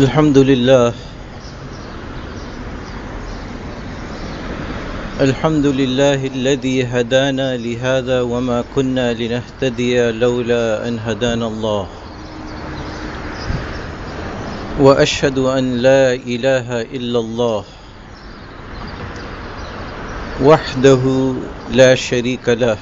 الحمد 0.00 0.38
لله. 0.38 0.92
الحمد 5.20 5.66
لله 5.66 6.26
الذي 6.26 6.84
هدانا 6.88 7.56
لهذا 7.56 8.20
وما 8.20 8.64
كنا 8.74 9.12
لنهتدي 9.12 10.10
لولا 10.10 10.88
أن 10.88 10.98
هدانا 10.98 11.46
الله. 11.46 11.86
وأشهد 14.80 15.38
أن 15.38 15.64
لا 15.84 16.16
إله 16.16 16.80
إلا 16.96 17.18
الله. 17.20 17.64
وحده 20.40 21.34
لا 21.76 21.94
شريك 21.94 22.48
له. 22.48 22.78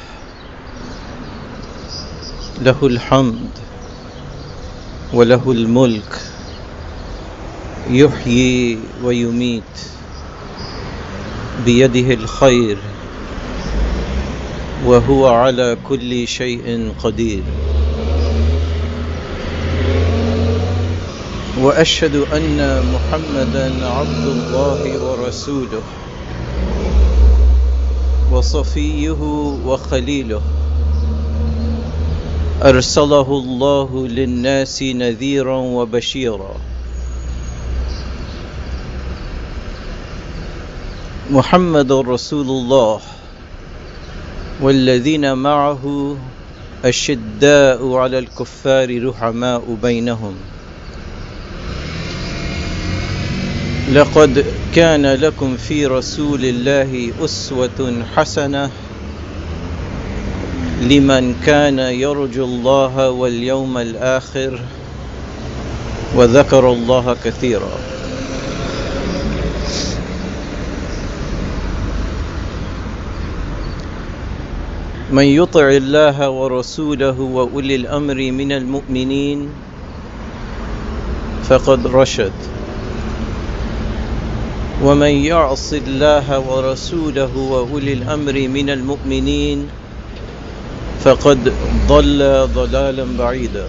له 2.62 2.78
الحمد 2.83 3.50
وله 5.14 5.45
الملك. 5.50 6.38
يحيي 7.91 8.78
ويميت 9.05 9.62
بيده 11.64 12.14
الخير 12.14 12.78
وهو 14.86 15.27
على 15.27 15.77
كل 15.89 16.28
شيء 16.28 16.92
قدير. 17.03 17.42
وأشهد 21.61 22.14
أن 22.16 22.83
محمدا 22.92 23.86
عبد 23.86 24.27
الله 24.27 25.05
ورسوله 25.05 25.83
وصفيه 28.33 29.20
وخليله. 29.66 30.42
أرسله 32.62 33.28
الله 33.39 34.06
للناس 34.06 34.83
نذيرا 34.83 35.56
وبشيرا. 35.56 36.67
محمد 41.31 41.93
رسول 41.93 42.47
الله 42.47 43.01
والذين 44.61 45.33
معه 45.33 46.17
الشداء 46.84 47.93
على 47.93 48.19
الكفار 48.19 49.09
رحماء 49.09 49.77
بينهم. 49.83 50.34
لقد 53.93 54.45
كان 54.75 55.06
لكم 55.06 55.56
في 55.56 55.87
رسول 55.87 56.45
الله 56.45 57.12
أسوة 57.25 58.03
حسنة 58.17 58.71
لمن 60.83 61.34
كان 61.47 61.79
يرجو 61.79 62.45
الله 62.45 63.11
واليوم 63.11 63.79
الآخر 63.79 64.61
وذكر 66.17 66.73
الله 66.73 67.17
كثيرا. 67.25 67.79
من 75.09 75.25
يطع 75.25 75.69
الله 75.69 76.31
ورسوله 76.31 77.21
وأولي 77.21 77.75
الأمر 77.77 78.15
من 78.15 78.53
المؤمنين 78.53 79.49
فقد 81.49 81.87
رشد. 81.87 82.32
ومن 84.84 85.12
يعص 85.25 85.72
الله 85.72 86.38
ورسوله 86.38 87.32
وأولي 87.37 87.93
الأمر 87.93 88.37
من 88.53 88.71
المؤمنين 88.71 89.69
فقد 91.00 91.53
ضل 91.88 92.21
ضلالا 92.55 93.06
بعيدا. 93.19 93.69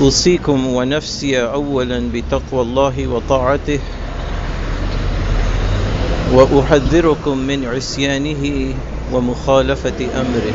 أوصيكم 0.00 0.66
ونفسي 0.66 1.42
اولا 1.42 1.98
بتقوى 2.14 2.62
الله 2.62 3.06
وطاعته 3.06 3.80
وأحذركم 6.32 7.38
من 7.38 7.64
عصيانه 7.66 8.74
ومخالفة 9.12 10.20
أمره. 10.20 10.54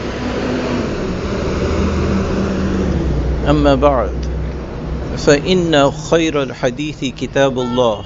أما 3.50 3.76
بعد 3.76 4.12
فإن 5.18 5.92
خير 5.92 6.44
الحديث 6.44 7.06
كتاب 7.06 7.60
الله 7.60 8.04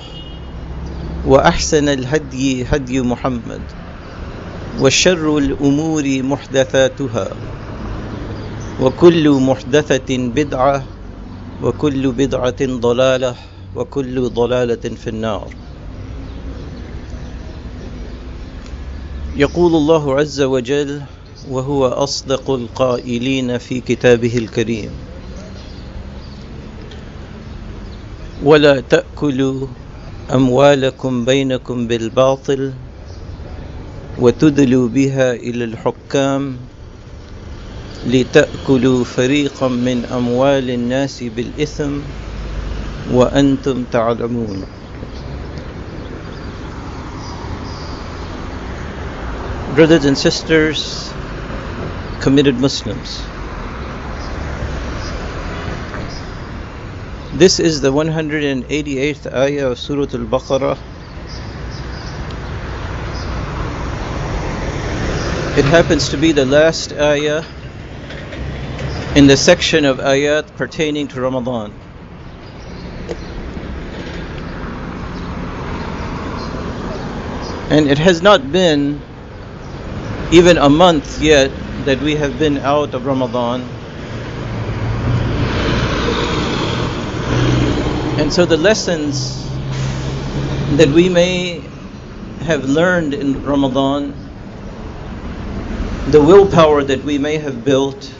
وأحسن 1.27 1.89
الهدي 1.89 2.65
هدي 2.65 3.01
محمد 3.01 3.61
وشر 4.81 5.37
الأمور 5.37 6.23
محدثاتها 6.23 7.27
وكل 8.81 9.29
محدثة 9.29 10.17
بدعة 10.17 10.83
وكل 11.63 12.11
بدعة 12.11 12.61
ضلالة 12.61 13.35
وكل 13.75 14.29
ضلالة 14.29 14.95
في 15.03 15.09
النار. 15.09 15.47
يقول 19.35 19.75
الله 19.75 20.15
عز 20.19 20.41
وجل 20.41 21.01
وهو 21.49 21.87
أصدق 21.87 22.49
القائلين 22.51 23.57
في 23.57 23.81
كتابه 23.81 24.37
الكريم. 24.37 24.89
ولا 28.43 28.79
تأكلوا 28.79 29.67
أموالكم 30.33 31.25
بينكم 31.25 31.87
بالباطل 31.87 32.73
وتدلوا 34.19 34.87
بها 34.87 35.33
إلى 35.33 35.63
الحكام 35.63 36.57
لتأكلوا 38.07 39.03
فريقا 39.03 39.67
من 39.67 40.05
أموال 40.05 40.69
الناس 40.69 41.23
بالإثم 41.23 41.99
وأنتم 43.11 43.83
تعلمون. 43.91 44.78
Brothers 49.75 50.05
and 50.05 50.17
sisters 50.17 51.11
committed 52.21 52.59
muslims 52.59 53.21
this 57.33 57.59
is 57.59 57.81
the 57.81 57.91
188th 57.91 59.33
ayah 59.33 59.67
of 59.71 59.79
surah 59.79 60.07
al-baqarah 60.21 60.77
It 65.59 65.65
happens 65.65 66.07
to 66.09 66.17
be 66.17 66.31
the 66.31 66.45
last 66.45 66.93
ayah 66.93 67.43
in 69.13 69.27
the 69.27 69.35
section 69.35 69.83
of 69.83 69.97
ayat 69.97 70.55
pertaining 70.55 71.09
to 71.09 71.19
Ramadan. 71.19 71.73
And 77.69 77.89
it 77.89 77.97
has 77.97 78.21
not 78.21 78.53
been 78.53 79.01
even 80.31 80.57
a 80.57 80.69
month 80.69 81.21
yet 81.21 81.51
that 81.85 81.99
we 82.01 82.15
have 82.15 82.37
been 82.37 82.57
out 82.59 82.93
of 82.93 83.05
Ramadan. 83.05 83.61
And 88.19 88.31
so 88.31 88.45
the 88.45 88.57
lessons 88.57 89.43
that 90.77 90.89
we 90.89 91.09
may 91.09 91.63
have 92.41 92.65
learned 92.65 93.13
in 93.13 93.43
Ramadan 93.43 94.13
the 96.11 96.21
willpower 96.21 96.83
that 96.83 97.03
we 97.03 97.19
may 97.19 97.37
have 97.37 97.63
built 97.63 98.11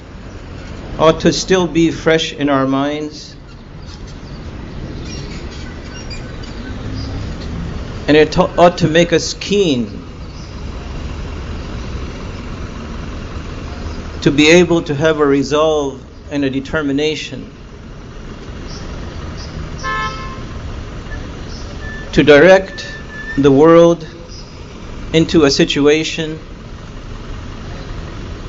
ought 1.00 1.22
to 1.22 1.34
still 1.34 1.66
be 1.66 1.90
fresh 1.90 2.34
in 2.34 2.48
our 2.48 2.68
minds. 2.68 3.36
And 8.08 8.16
it 8.16 8.38
ought 8.38 8.78
to 8.80 8.88
make 8.88 9.12
us 9.12 9.34
keen 9.34 9.99
to 14.22 14.32
be 14.32 14.50
able 14.50 14.82
to 14.84 14.94
have 14.94 15.20
a 15.20 15.26
resolve 15.26 16.04
and 16.32 16.44
a 16.44 16.50
determination 16.50 17.50
to 22.12 22.24
direct 22.24 22.86
the 23.38 23.52
world 23.52 24.06
into 25.14 25.46
a 25.46 25.52
situation 25.52 26.38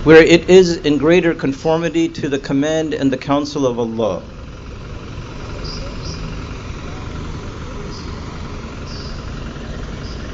where 0.03 0.23
it 0.23 0.51
is 0.51 0.79
in 0.79 0.99
greater 0.99 1.35
conformity 1.35 2.09
to 2.09 2.29
the 2.29 2.39
command 2.39 2.95
and 2.95 3.13
the 3.13 3.19
counsel 3.19 3.67
of 3.67 3.79
Allah. 3.79 4.23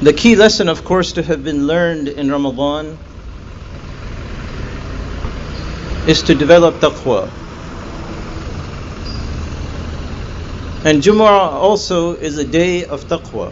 The 0.01 0.13
key 0.13 0.35
lesson, 0.35 0.69
of 0.69 0.83
course, 0.83 1.11
to 1.13 1.23
have 1.23 1.43
been 1.43 1.67
learned 1.67 2.07
in 2.07 2.31
Ramadan 2.31 2.97
is 6.07 6.23
to 6.23 6.33
develop 6.33 6.75
taqwa. 6.75 7.29
And 10.85 11.03
Jumu'ah 11.03 11.51
also 11.51 12.15
is 12.15 12.37
a 12.37 12.45
day 12.45 12.85
of 12.85 13.03
taqwa. 13.05 13.51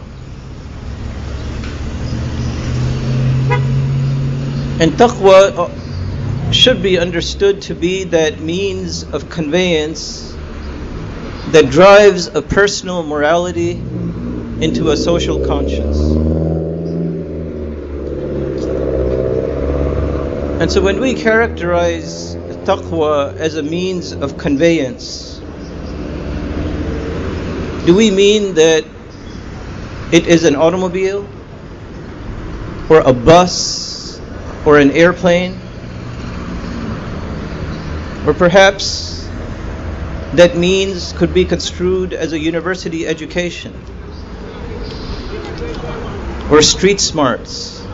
And 4.80 4.94
taqwa 4.94 5.68
uh, 5.68 6.52
should 6.52 6.82
be 6.82 6.98
understood 6.98 7.62
to 7.64 7.76
be 7.76 8.06
that 8.06 8.40
means 8.40 9.04
of 9.04 9.30
conveyance 9.30 10.34
that 11.52 11.70
drives 11.70 12.28
a 12.28 12.42
personal 12.42 13.04
morality 13.04 13.72
into 13.72 14.92
a 14.92 14.98
social 14.98 15.46
conscience. 15.46 16.00
And 20.62 20.72
so 20.72 20.82
when 20.82 21.02
we 21.02 21.16
characterize 21.16 22.38
taqwa 22.66 23.36
as 23.38 23.56
a 23.56 23.64
means 23.64 24.12
of 24.12 24.38
conveyance, 24.38 25.40
do 27.86 27.96
we 27.96 28.10
mean 28.10 28.56
that 28.56 28.84
it 30.12 30.28
is 30.28 30.44
an 30.44 30.56
automobile 30.56 31.28
or 32.90 33.00
a 33.00 33.14
bus 33.14 34.20
or 34.66 34.80
an 34.80 34.92
airplane, 34.92 35.54
or 38.26 38.34
perhaps 38.34 39.30
that 40.34 40.56
means 40.58 41.14
could 41.14 41.34
be 41.34 41.46
construed 41.46 42.14
as 42.14 42.34
a 42.34 42.40
university 42.40 43.06
education 43.06 43.74
or 46.50 46.62
street 46.62 47.00
smarts 47.00 47.86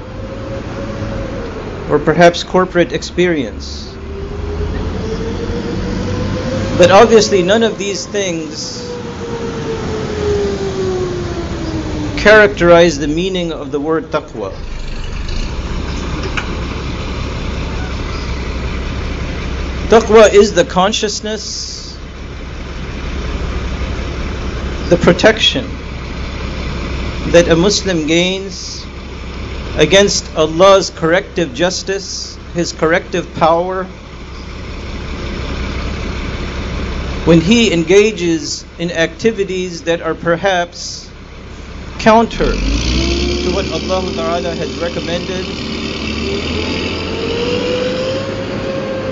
or 1.90 2.00
perhaps 2.00 2.44
corporate 2.44 2.94
experience. 2.94 3.91
But 6.82 6.90
obviously, 6.90 7.44
none 7.44 7.62
of 7.62 7.78
these 7.78 8.08
things 8.08 8.82
characterize 12.20 12.98
the 12.98 13.08
meaning 13.08 13.52
of 13.52 13.72
the 13.72 13.80
word 13.80 14.06
taqwa. 14.06 14.50
Taqwa 19.90 20.34
is 20.34 20.56
the 20.56 20.66
consciousness, 20.66 21.96
the 24.90 24.98
protection 24.98 25.66
that 27.32 27.48
a 27.48 27.56
Muslim 27.56 28.08
gains 28.08 28.84
against 29.78 30.36
Allah's 30.36 30.90
corrective 30.90 31.54
justice, 31.54 32.40
His 32.56 32.74
corrective 32.74 33.32
power, 33.36 33.86
when 37.26 37.40
he 37.40 37.72
engages 37.72 38.66
in 38.80 38.92
activities 38.92 39.84
that 39.84 40.02
are 40.02 40.16
perhaps 40.16 41.10
counter 42.00 42.52
to 43.44 43.52
what 43.52 43.72
Allah 43.72 44.12
Ta'ala 44.16 44.56
has 44.56 44.76
recommended 44.80 45.46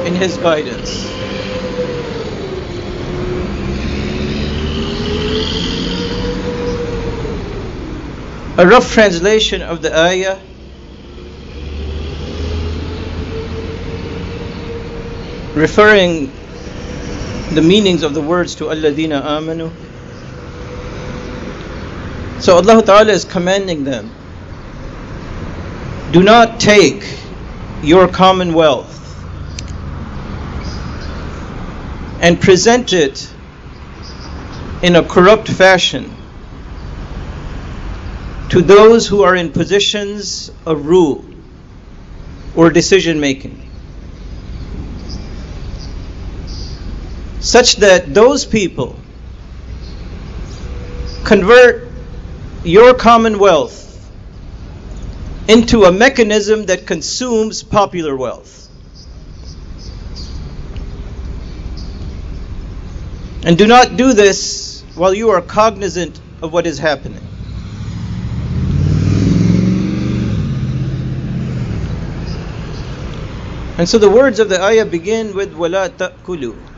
in 0.07 0.15
His 0.15 0.37
guidance. 0.37 1.05
A 8.57 8.67
rough 8.67 8.91
translation 8.91 9.61
of 9.61 9.83
the 9.83 9.95
ayah 9.95 10.39
referring 15.55 16.38
the 17.53 17.61
meanings 17.61 18.03
of 18.03 18.13
the 18.13 18.21
words 18.21 18.55
to 18.55 18.65
alladina 18.65 19.21
amanu. 19.21 19.71
So 22.41 22.55
Allah 22.55 22.81
Ta'ala 22.83 23.11
is 23.11 23.25
commanding 23.25 23.83
them 23.83 24.11
do 26.11 26.23
not 26.23 26.59
take 26.59 27.03
your 27.83 28.07
commonwealth 28.07 28.95
and 32.19 32.41
present 32.41 32.93
it 32.93 33.31
in 34.81 34.95
a 34.95 35.03
corrupt 35.03 35.47
fashion 35.47 36.15
to 38.49 38.61
those 38.61 39.07
who 39.07 39.21
are 39.21 39.35
in 39.35 39.51
positions 39.51 40.51
of 40.65 40.87
rule 40.87 41.23
or 42.55 42.71
decision 42.71 43.19
making. 43.19 43.58
Such 47.39 47.77
that 47.77 48.13
those 48.13 48.45
people 48.45 48.95
convert 51.23 51.87
your 52.63 52.93
commonwealth 52.93 53.85
into 55.47 55.85
a 55.85 55.91
mechanism 55.91 56.65
that 56.65 56.85
consumes 56.85 57.63
popular 57.63 58.15
wealth. 58.15 58.69
And 63.43 63.57
do 63.57 63.65
not 63.65 63.95
do 63.95 64.13
this 64.13 64.83
while 64.95 65.13
you 65.13 65.29
are 65.29 65.41
cognizant 65.41 66.19
of 66.41 66.51
what 66.51 66.67
is 66.67 66.77
happening. 66.77 67.23
And 73.77 73.87
so 73.87 73.97
the 73.97 74.09
words 74.09 74.39
of 74.39 74.49
the 74.49 74.61
ayah 74.61 74.85
begin 74.85 75.33
with 75.33 75.53
wala 75.53 75.87
ta'kulu. 75.87 76.68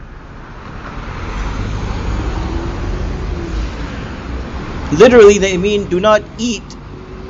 Literally 4.92 5.38
they 5.38 5.58
mean 5.58 5.86
do 5.90 6.00
not 6.00 6.22
eat 6.38 6.76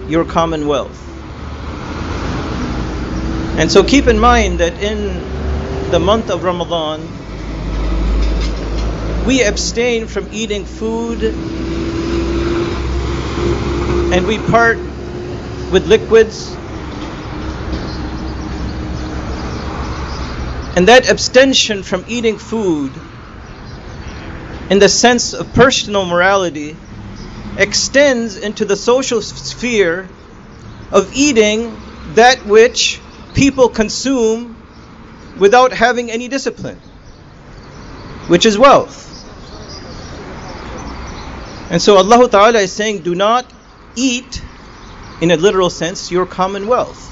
your 0.07 0.25
commonwealth. 0.25 0.97
And 3.59 3.71
so 3.71 3.83
keep 3.83 4.07
in 4.07 4.17
mind 4.17 4.59
that 4.59 4.81
in 4.81 5.91
the 5.91 5.99
month 5.99 6.29
of 6.29 6.43
Ramadan 6.43 7.01
we 9.25 9.43
abstain 9.43 10.07
from 10.07 10.27
eating 10.31 10.65
food 10.65 11.21
and 14.11 14.25
we 14.25 14.39
part 14.39 14.77
with 15.71 15.87
liquids. 15.87 16.51
And 20.75 20.87
that 20.87 21.09
abstention 21.09 21.83
from 21.83 22.03
eating 22.07 22.37
food, 22.37 22.91
in 24.69 24.79
the 24.79 24.89
sense 24.89 25.33
of 25.33 25.53
personal 25.53 26.05
morality, 26.05 26.75
extends 27.57 28.37
into 28.37 28.65
the 28.65 28.75
social 28.75 29.21
sphere 29.21 30.07
of 30.91 31.11
eating 31.13 31.75
that 32.13 32.45
which 32.45 32.99
people 33.33 33.69
consume 33.69 34.55
without 35.37 35.71
having 35.71 36.11
any 36.11 36.27
discipline, 36.27 36.77
which 38.27 38.45
is 38.45 38.57
wealth. 38.57 39.09
And 41.71 41.81
so 41.81 41.95
Allah 41.95 42.29
Ta'ala 42.29 42.59
is 42.59 42.71
saying, 42.73 43.03
do 43.03 43.15
not 43.15 43.45
eat, 43.95 44.41
in 45.21 45.31
a 45.31 45.37
literal 45.37 45.69
sense, 45.69 46.11
your 46.11 46.25
commonwealth. 46.25 47.07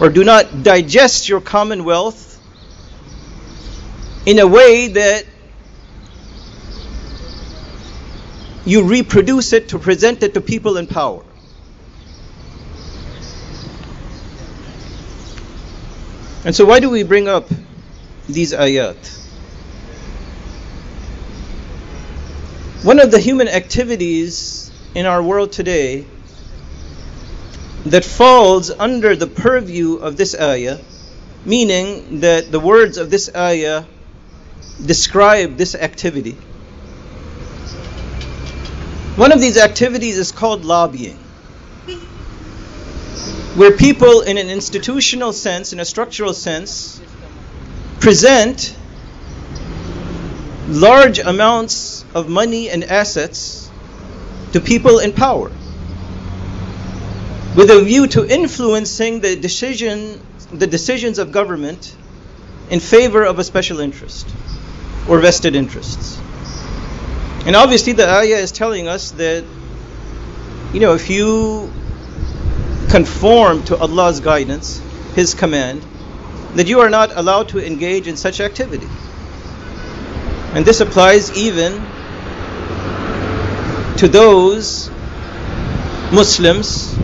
Or 0.00 0.10
do 0.10 0.24
not 0.24 0.62
digest 0.62 1.28
your 1.28 1.40
commonwealth 1.40 2.38
in 4.26 4.38
a 4.38 4.46
way 4.46 4.88
that 4.88 5.24
you 8.64 8.84
reproduce 8.88 9.52
it 9.52 9.70
to 9.70 9.78
present 9.78 10.22
it 10.22 10.34
to 10.34 10.40
people 10.40 10.76
in 10.76 10.86
power. 10.86 11.24
And 16.44 16.54
so, 16.54 16.64
why 16.64 16.80
do 16.80 16.90
we 16.90 17.02
bring 17.02 17.28
up 17.28 17.48
these 18.28 18.52
ayat? 18.52 19.20
One 22.82 22.98
of 22.98 23.12
the 23.12 23.20
human 23.20 23.46
activities 23.46 24.70
in 24.94 25.06
our 25.06 25.22
world 25.22 25.52
today 25.52 26.04
that 27.86 28.04
falls 28.04 28.70
under 28.70 29.14
the 29.14 29.28
purview 29.28 29.96
of 29.96 30.16
this 30.16 30.38
ayah, 30.38 30.78
meaning 31.44 32.20
that 32.20 32.50
the 32.50 32.58
words 32.58 32.98
of 32.98 33.10
this 33.10 33.30
ayah 33.36 33.84
describe 34.84 35.56
this 35.56 35.76
activity. 35.76 36.36
One 39.16 39.30
of 39.30 39.40
these 39.40 39.58
activities 39.58 40.16
is 40.16 40.32
called 40.32 40.64
lobbying, 40.64 41.18
where 43.56 43.76
people, 43.76 44.22
in 44.22 44.38
an 44.38 44.48
institutional 44.48 45.34
sense, 45.34 45.74
in 45.74 45.80
a 45.80 45.84
structural 45.84 46.32
sense, 46.32 47.00
present 48.00 48.74
large 50.68 51.18
amounts 51.18 52.04
of 52.14 52.28
money 52.28 52.70
and 52.70 52.84
assets 52.84 53.70
to 54.52 54.60
people 54.60 54.98
in 54.98 55.12
power 55.12 55.50
with 57.54 57.70
a 57.70 57.82
view 57.82 58.06
to 58.06 58.26
influencing 58.26 59.20
the 59.20 59.36
decision 59.36 60.20
the 60.52 60.66
decisions 60.66 61.18
of 61.18 61.32
government 61.32 61.94
in 62.70 62.80
favor 62.80 63.24
of 63.24 63.38
a 63.38 63.44
special 63.44 63.80
interest 63.80 64.26
or 65.08 65.18
vested 65.18 65.54
interests. 65.54 66.20
And 67.44 67.56
obviously, 67.56 67.92
the 67.92 68.08
ayah 68.08 68.36
is 68.36 68.52
telling 68.52 68.86
us 68.86 69.10
that, 69.12 69.44
you 70.72 70.78
know, 70.80 70.94
if 70.94 71.10
you 71.10 71.72
conform 72.88 73.64
to 73.64 73.76
Allah's 73.76 74.20
guidance, 74.20 74.80
His 75.14 75.34
command, 75.34 75.82
that 76.54 76.68
you 76.68 76.80
are 76.80 76.90
not 76.90 77.16
allowed 77.16 77.48
to 77.48 77.64
engage 77.64 78.06
in 78.06 78.16
such 78.16 78.40
activity. 78.40 78.86
And 80.54 80.64
this 80.64 80.80
applies 80.80 81.36
even 81.36 81.72
to 83.96 84.08
those 84.08 84.90
Muslims 86.12 86.94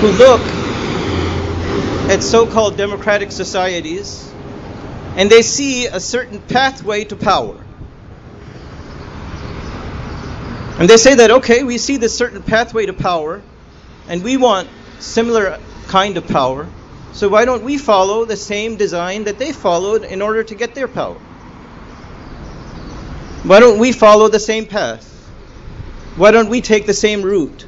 who 0.00 0.08
look 0.08 0.40
at 2.10 2.22
so 2.22 2.46
called 2.46 2.76
democratic 2.76 3.32
societies 3.32 4.27
and 5.18 5.28
they 5.28 5.42
see 5.42 5.86
a 5.86 5.98
certain 5.98 6.40
pathway 6.40 7.02
to 7.02 7.16
power. 7.16 7.60
And 10.78 10.88
they 10.88 10.96
say 10.96 11.16
that, 11.16 11.32
okay, 11.32 11.64
we 11.64 11.76
see 11.76 11.96
this 11.96 12.16
certain 12.16 12.40
pathway 12.40 12.86
to 12.86 12.92
power 12.92 13.42
and 14.06 14.22
we 14.22 14.36
want 14.36 14.68
similar 15.00 15.58
kind 15.88 16.16
of 16.18 16.28
power. 16.28 16.68
So 17.14 17.28
why 17.28 17.46
don't 17.46 17.64
we 17.64 17.78
follow 17.78 18.26
the 18.26 18.36
same 18.36 18.76
design 18.76 19.24
that 19.24 19.40
they 19.40 19.50
followed 19.50 20.04
in 20.04 20.22
order 20.22 20.44
to 20.44 20.54
get 20.54 20.76
their 20.76 20.86
power? 20.86 21.18
Why 23.42 23.58
don't 23.58 23.80
we 23.80 23.90
follow 23.90 24.28
the 24.28 24.38
same 24.38 24.66
path? 24.66 25.04
Why 26.14 26.30
don't 26.30 26.48
we 26.48 26.60
take 26.60 26.86
the 26.86 26.94
same 26.94 27.22
route? 27.22 27.62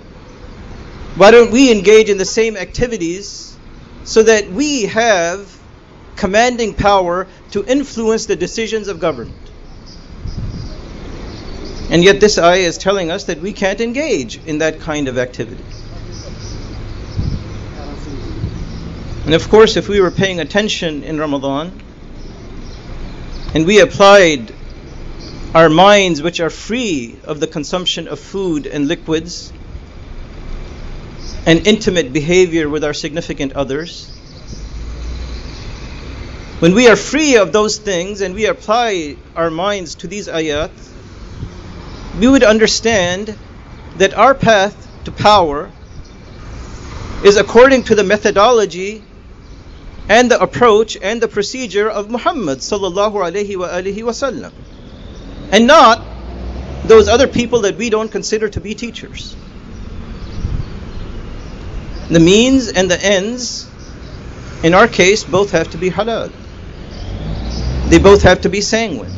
Why 1.16 1.32
don't 1.32 1.50
we 1.50 1.72
engage 1.72 2.10
in 2.10 2.16
the 2.16 2.24
same 2.24 2.56
activities 2.56 3.56
so 4.04 4.22
that 4.22 4.48
we 4.52 4.84
have 4.84 5.60
commanding 6.20 6.74
power 6.74 7.26
to 7.50 7.64
influence 7.64 8.26
the 8.26 8.36
decisions 8.36 8.88
of 8.88 9.00
government? 9.00 9.50
And 11.90 12.04
yet, 12.04 12.20
this 12.20 12.38
ayah 12.38 12.60
is 12.60 12.78
telling 12.78 13.10
us 13.10 13.24
that 13.24 13.40
we 13.40 13.52
can't 13.52 13.80
engage 13.80 14.38
in 14.46 14.58
that 14.58 14.80
kind 14.80 15.08
of 15.08 15.18
activity. 15.18 15.64
And 19.24 19.34
of 19.34 19.48
course, 19.48 19.76
if 19.76 19.88
we 19.88 20.00
were 20.00 20.10
paying 20.10 20.40
attention 20.40 21.02
in 21.02 21.18
Ramadan 21.18 21.72
and 23.54 23.66
we 23.66 23.80
applied 23.80 24.54
our 25.54 25.68
minds, 25.68 26.22
which 26.22 26.40
are 26.40 26.50
free 26.50 27.18
of 27.24 27.40
the 27.40 27.46
consumption 27.46 28.06
of 28.06 28.20
food 28.20 28.66
and 28.66 28.86
liquids, 28.86 29.52
and 31.46 31.66
intimate 31.66 32.12
behavior 32.12 32.68
with 32.68 32.84
our 32.84 32.94
significant 32.94 33.52
others, 33.54 34.19
when 36.60 36.74
we 36.74 36.88
are 36.88 36.96
free 36.96 37.36
of 37.36 37.52
those 37.52 37.78
things 37.78 38.20
and 38.20 38.34
we 38.34 38.44
apply 38.44 39.16
our 39.34 39.50
minds 39.50 39.94
to 39.96 40.06
these 40.06 40.28
ayat, 40.28 40.70
we 42.18 42.28
would 42.28 42.44
understand 42.44 43.34
that 43.96 44.12
our 44.12 44.34
path 44.34 44.76
to 45.04 45.10
power 45.10 45.70
is 47.24 47.38
according 47.38 47.84
to 47.84 47.94
the 47.94 48.04
methodology 48.04 49.02
and 50.10 50.30
the 50.30 50.38
approach 50.38 50.98
and 51.00 51.22
the 51.22 51.28
procedure 51.28 51.88
of 51.88 52.10
Muhammad 52.10 52.58
sallallahu 52.58 53.14
alaihi 53.14 53.56
wa 53.56 53.68
alihi 53.68 54.02
wasallam, 54.02 54.52
and 55.52 55.66
not 55.66 56.04
those 56.84 57.08
other 57.08 57.26
people 57.26 57.62
that 57.62 57.76
we 57.76 57.88
don't 57.88 58.10
consider 58.10 58.50
to 58.50 58.60
be 58.60 58.74
teachers. 58.74 59.34
The 62.10 62.20
means 62.20 62.68
and 62.68 62.90
the 62.90 63.02
ends, 63.02 63.66
in 64.62 64.74
our 64.74 64.88
case, 64.88 65.24
both 65.24 65.52
have 65.52 65.70
to 65.70 65.78
be 65.78 65.90
halal. 65.90 66.30
They 67.90 67.98
both 67.98 68.22
have 68.22 68.42
to 68.42 68.48
be 68.48 68.60
sanguine. 68.60 69.10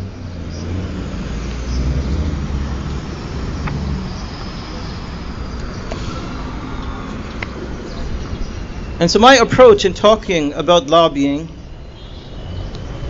And 8.99 9.11
so 9.11 9.19
my 9.19 9.35
approach 9.35 9.85
in 9.85 9.93
talking 9.93 10.55
about 10.55 10.87
lobbying 10.87 11.49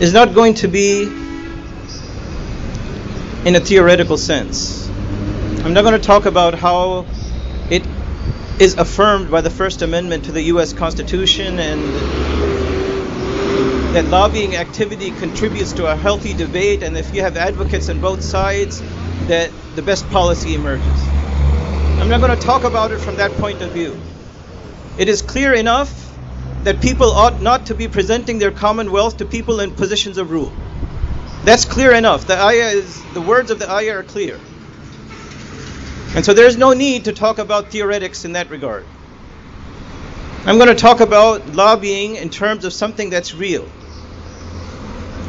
is 0.01 0.11
not 0.11 0.33
going 0.33 0.55
to 0.55 0.67
be 0.67 1.03
in 3.45 3.55
a 3.55 3.61
theoretical 3.61 4.17
sense. 4.17 4.89
I'm 5.63 5.73
not 5.73 5.83
going 5.83 5.93
to 5.93 6.05
talk 6.05 6.25
about 6.25 6.55
how 6.55 7.05
it 7.69 7.87
is 8.59 8.73
affirmed 8.73 9.31
by 9.31 9.39
the 9.39 9.49
First 9.49 9.81
Amendment 9.81 10.25
to 10.25 10.33
the 10.33 10.41
US 10.53 10.73
Constitution 10.73 11.57
and 11.59 12.52
that 13.93 14.07
lobbying 14.07 14.55
activity 14.55 15.11
contributes 15.11 15.71
to 15.73 15.85
a 15.85 15.95
healthy 15.95 16.33
debate 16.33 16.81
and 16.81 16.97
if 16.97 17.13
you 17.13 17.21
have 17.21 17.37
advocates 17.37 17.89
on 17.89 18.01
both 18.01 18.23
sides 18.23 18.81
that 19.27 19.51
the 19.75 19.83
best 19.83 20.09
policy 20.09 20.55
emerges. 20.55 21.03
I'm 21.99 22.09
not 22.09 22.19
going 22.19 22.35
to 22.35 22.43
talk 22.43 22.63
about 22.63 22.91
it 22.91 22.99
from 22.99 23.17
that 23.17 23.31
point 23.33 23.61
of 23.61 23.69
view. 23.69 23.95
It 24.97 25.09
is 25.09 25.21
clear 25.21 25.53
enough 25.53 26.17
that 26.63 26.81
people 26.81 27.11
ought 27.11 27.39
not 27.41 27.67
to 27.67 27.75
be 27.75 27.87
presenting 27.87 28.39
their 28.39 28.49
commonwealth 28.49 29.17
to 29.17 29.25
people 29.25 29.59
in 29.59 29.69
positions 29.71 30.17
of 30.17 30.31
rule. 30.31 30.51
That's 31.43 31.65
clear 31.65 31.93
enough. 31.93 32.25
The 32.25 32.41
ayah 32.41 32.69
is 32.69 33.03
the 33.13 33.21
words 33.21 33.51
of 33.51 33.59
the 33.59 33.69
ayah 33.69 33.97
are 33.97 34.03
clear. 34.03 34.39
And 36.15 36.25
so 36.25 36.33
there's 36.33 36.57
no 36.57 36.73
need 36.73 37.05
to 37.05 37.13
talk 37.13 37.37
about 37.37 37.69
theoretics 37.69 38.25
in 38.25 38.33
that 38.33 38.49
regard. 38.49 38.85
I'm 40.45 40.57
going 40.57 40.69
to 40.69 40.75
talk 40.75 40.99
about 40.99 41.53
lobbying 41.53 42.15
in 42.15 42.29
terms 42.29 42.65
of 42.65 42.73
something 42.73 43.11
that's 43.11 43.35
real. 43.35 43.67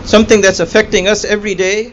Something 0.05 0.43
that's 0.43 0.61
affecting 0.61 1.09
us 1.09 1.25
every 1.25 1.55
day. 1.55 1.93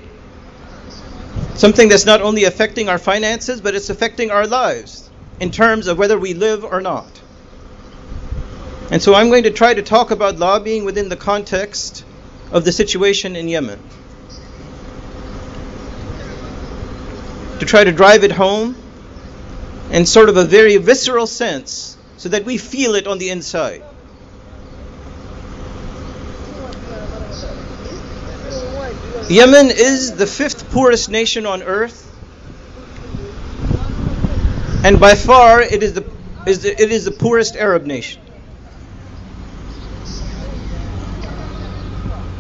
Something 1.56 1.90
that's 1.90 2.06
not 2.06 2.22
only 2.22 2.44
affecting 2.44 2.90
our 2.90 2.98
finances, 2.98 3.62
but 3.62 3.76
it's 3.76 3.90
affecting 3.90 4.32
our 4.32 4.48
lives 4.48 5.10
in 5.40 5.52
terms 5.52 5.88
of 5.88 5.98
whether 5.98 6.20
we 6.20 6.34
live 6.34 6.64
or 6.64 6.82
not. 6.82 7.22
And 8.92 9.02
so 9.02 9.16
I'm 9.16 9.30
going 9.30 9.44
to 9.44 9.52
try 9.52 9.74
to 9.74 9.82
talk 9.82 10.12
about 10.12 10.38
lobbying 10.38 10.84
within 10.84 11.08
the 11.08 11.16
context 11.16 12.04
of 12.52 12.66
the 12.66 12.74
situation 12.74 13.38
in 13.38 13.48
Yemen. 13.48 13.80
To 17.60 17.66
try 17.66 17.84
to 17.86 17.92
drive 17.92 18.26
it 18.26 18.32
home 18.32 18.76
in 19.92 20.06
sort 20.06 20.28
of 20.28 20.36
a 20.36 20.44
very 20.44 20.78
visceral 20.78 21.28
sense 21.28 21.98
so 22.18 22.30
that 22.30 22.44
we 22.44 22.58
feel 22.58 22.96
it 22.96 23.08
on 23.08 23.18
the 23.18 23.30
inside. 23.30 23.84
Yemen 29.32 29.70
is 29.70 30.18
the 30.18 30.28
fifth 30.28 30.70
poorest 30.72 31.10
nation 31.10 31.46
on 31.46 31.64
earth, 31.64 32.06
and 34.84 35.00
by 35.00 35.16
far 35.16 35.62
it 35.62 35.82
is 35.82 35.94
the, 35.94 36.06
is 36.46 36.64
the, 36.64 36.82
it 36.82 36.92
is 36.92 37.06
the 37.06 37.12
poorest 37.12 37.56
Arab 37.56 37.86
nation. 37.86 38.22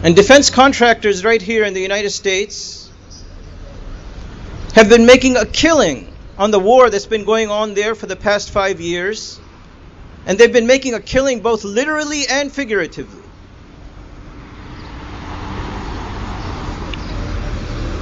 And 0.03 0.17
defense 0.17 0.49
contractors 0.49 1.23
right 1.23 1.41
here 1.41 1.63
in 1.63 1.73
the 1.73 1.79
United 1.79 2.09
States 2.09 2.91
have 4.73 4.89
been 4.89 5.05
making 5.05 5.37
a 5.37 5.45
killing 5.45 6.11
on 6.37 6.51
the 6.51 6.59
war 6.59 6.89
that's 6.89 7.05
been 7.05 7.23
going 7.23 7.49
on 7.49 7.73
there 7.73 7.95
for 7.95 8.07
the 8.07 8.17
past 8.17 8.49
five 8.49 8.81
years. 8.81 9.39
And 10.25 10.37
they've 10.37 10.51
been 10.51 10.67
making 10.67 10.93
a 10.93 10.99
killing 10.99 11.39
both 11.39 11.63
literally 11.63 12.27
and 12.27 12.51
figuratively. 12.51 13.20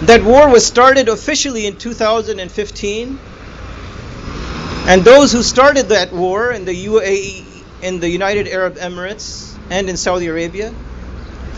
That 0.04 0.24
war 0.24 0.50
was 0.50 0.66
started 0.66 1.10
officially 1.10 1.68
in 1.68 1.76
2015. 1.76 3.20
And 4.88 5.04
those 5.04 5.32
who 5.32 5.44
started 5.44 5.90
that 5.90 6.12
war 6.14 6.52
in 6.52 6.66
the 6.66 6.86
UAE, 6.86 7.46
in 7.82 8.00
the 8.00 8.10
United 8.10 8.48
Arab 8.48 8.78
Emirates, 8.78 9.56
and 9.70 9.90
in 9.90 9.98
Saudi 9.98 10.28
Arabia, 10.28 10.74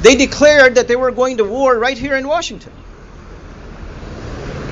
they 0.01 0.15
declared 0.15 0.75
that 0.75 0.87
they 0.87 0.95
were 0.95 1.11
going 1.11 1.37
to 1.37 1.45
war 1.45 1.77
right 1.77 1.97
here 1.97 2.15
in 2.15 2.27
Washington. 2.27 2.73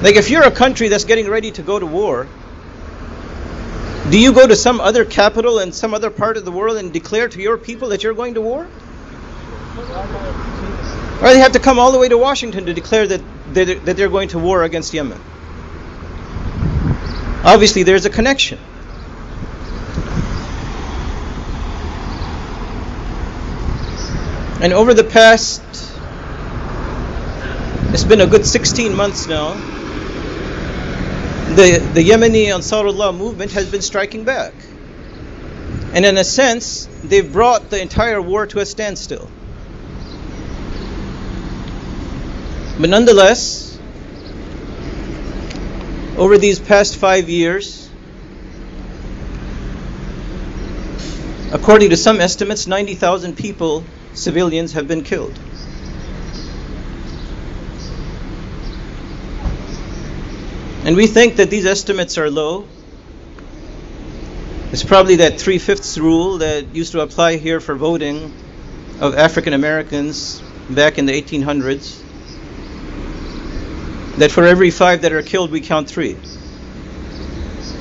Like, 0.01 0.15
if 0.15 0.29
you're 0.29 0.43
a 0.43 0.51
country 0.51 0.87
that's 0.87 1.05
getting 1.05 1.29
ready 1.29 1.51
to 1.51 1.61
go 1.61 1.77
to 1.77 1.85
war, 1.85 2.27
do 4.09 4.19
you 4.19 4.33
go 4.33 4.47
to 4.47 4.55
some 4.55 4.81
other 4.81 5.05
capital 5.05 5.59
in 5.59 5.71
some 5.71 5.93
other 5.93 6.09
part 6.09 6.37
of 6.37 6.45
the 6.45 6.51
world 6.51 6.77
and 6.77 6.91
declare 6.91 7.29
to 7.29 7.41
your 7.41 7.57
people 7.57 7.89
that 7.89 8.01
you're 8.01 8.13
going 8.13 8.33
to 8.33 8.41
war? 8.41 8.67
Or 11.21 11.33
they 11.33 11.39
have 11.39 11.51
to 11.51 11.59
come 11.59 11.77
all 11.77 11.91
the 11.91 11.99
way 11.99 12.09
to 12.09 12.17
Washington 12.17 12.65
to 12.65 12.73
declare 12.73 13.05
that 13.07 13.21
that 13.53 13.95
they're 13.97 14.09
going 14.09 14.29
to 14.29 14.39
war 14.39 14.63
against 14.63 14.93
Yemen. 14.93 15.19
Obviously, 17.43 17.83
there's 17.83 18.05
a 18.05 18.09
connection. 18.09 18.59
And 24.61 24.73
over 24.73 24.93
the 24.93 25.05
past, 25.05 25.61
it's 27.93 28.03
been 28.03 28.19
a 28.19 28.27
good 28.27 28.45
16 28.45 28.93
months 28.93 29.27
now, 29.27 29.53
the, 31.55 31.79
the 31.93 32.07
Yemeni 32.07 32.47
Ansarullah 32.47 33.17
movement 33.17 33.53
has 33.53 33.71
been 33.71 33.81
striking 33.81 34.25
back. 34.25 34.53
And 35.93 36.05
in 36.05 36.17
a 36.17 36.23
sense, 36.23 36.87
they've 37.03 37.31
brought 37.31 37.69
the 37.69 37.81
entire 37.81 38.21
war 38.21 38.45
to 38.47 38.59
a 38.59 38.65
standstill. 38.65 39.29
But 42.79 42.89
nonetheless, 42.89 43.77
over 46.15 46.37
these 46.37 46.59
past 46.59 46.95
five 46.95 47.27
years, 47.27 47.89
according 51.51 51.89
to 51.89 51.97
some 51.97 52.21
estimates, 52.21 52.67
90,000 52.67 53.35
people, 53.35 53.83
civilians, 54.13 54.71
have 54.73 54.87
been 54.87 55.03
killed. 55.03 55.37
And 60.85 60.95
we 60.95 61.05
think 61.05 61.35
that 61.35 61.49
these 61.49 61.65
estimates 61.65 62.17
are 62.17 62.29
low. 62.29 62.65
It's 64.71 64.83
probably 64.83 65.17
that 65.17 65.37
three 65.37 65.57
fifths 65.57 65.97
rule 65.97 66.37
that 66.37 66.73
used 66.73 66.93
to 66.93 67.01
apply 67.01 67.35
here 67.35 67.59
for 67.59 67.75
voting 67.75 68.33
of 69.01 69.15
African 69.15 69.51
Americans 69.51 70.41
back 70.69 70.97
in 70.97 71.05
the 71.05 71.21
1800s. 71.21 72.03
That 74.19 74.31
for 74.31 74.45
every 74.45 74.69
five 74.69 75.01
that 75.03 75.13
are 75.13 75.21
killed, 75.21 75.49
we 75.49 75.61
count 75.61 75.89
three. 75.89 76.17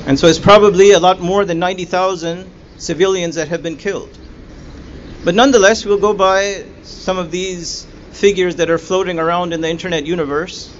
And 0.05 0.17
so 0.17 0.27
it's 0.27 0.39
probably 0.39 0.91
a 0.91 0.99
lot 0.99 1.19
more 1.19 1.43
than 1.45 1.59
90,000 1.59 2.49
civilians 2.77 3.35
that 3.35 3.49
have 3.49 3.61
been 3.61 3.75
killed. 3.75 4.09
But 5.25 5.35
nonetheless, 5.35 5.83
we'll 5.85 5.99
go 5.99 6.13
by 6.13 6.63
some 6.83 7.17
of 7.17 7.29
these 7.29 7.85
figures 8.11 8.55
that 8.55 8.69
are 8.69 8.77
floating 8.77 9.19
around 9.19 9.51
in 9.53 9.59
the 9.61 9.69
internet 9.69 10.05
universe. 10.05 10.73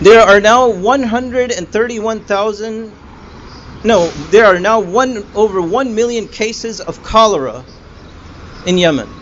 There 0.00 0.22
are 0.22 0.40
now 0.40 0.70
131,000 0.70 2.92
no, 3.82 4.08
there 4.30 4.44
are 4.44 4.60
now 4.60 4.80
one 4.80 5.26
over 5.34 5.62
1 5.62 5.94
million 5.94 6.28
cases 6.28 6.80
of 6.80 7.02
cholera 7.02 7.64
in 8.66 8.76
Yemen. 8.78 9.19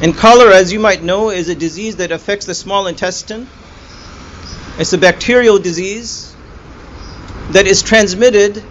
And 0.00 0.16
cholera, 0.16 0.54
as 0.54 0.72
you 0.72 0.78
might 0.78 1.02
know, 1.02 1.30
is 1.30 1.48
a 1.48 1.56
disease 1.56 1.96
that 1.96 2.12
affects 2.12 2.46
the 2.46 2.54
small 2.54 2.86
intestine. 2.86 3.48
It's 4.78 4.92
a 4.92 4.98
bacterial 4.98 5.58
disease 5.58 6.36
that 7.50 7.66
is 7.66 7.82
transmitted 7.82 8.62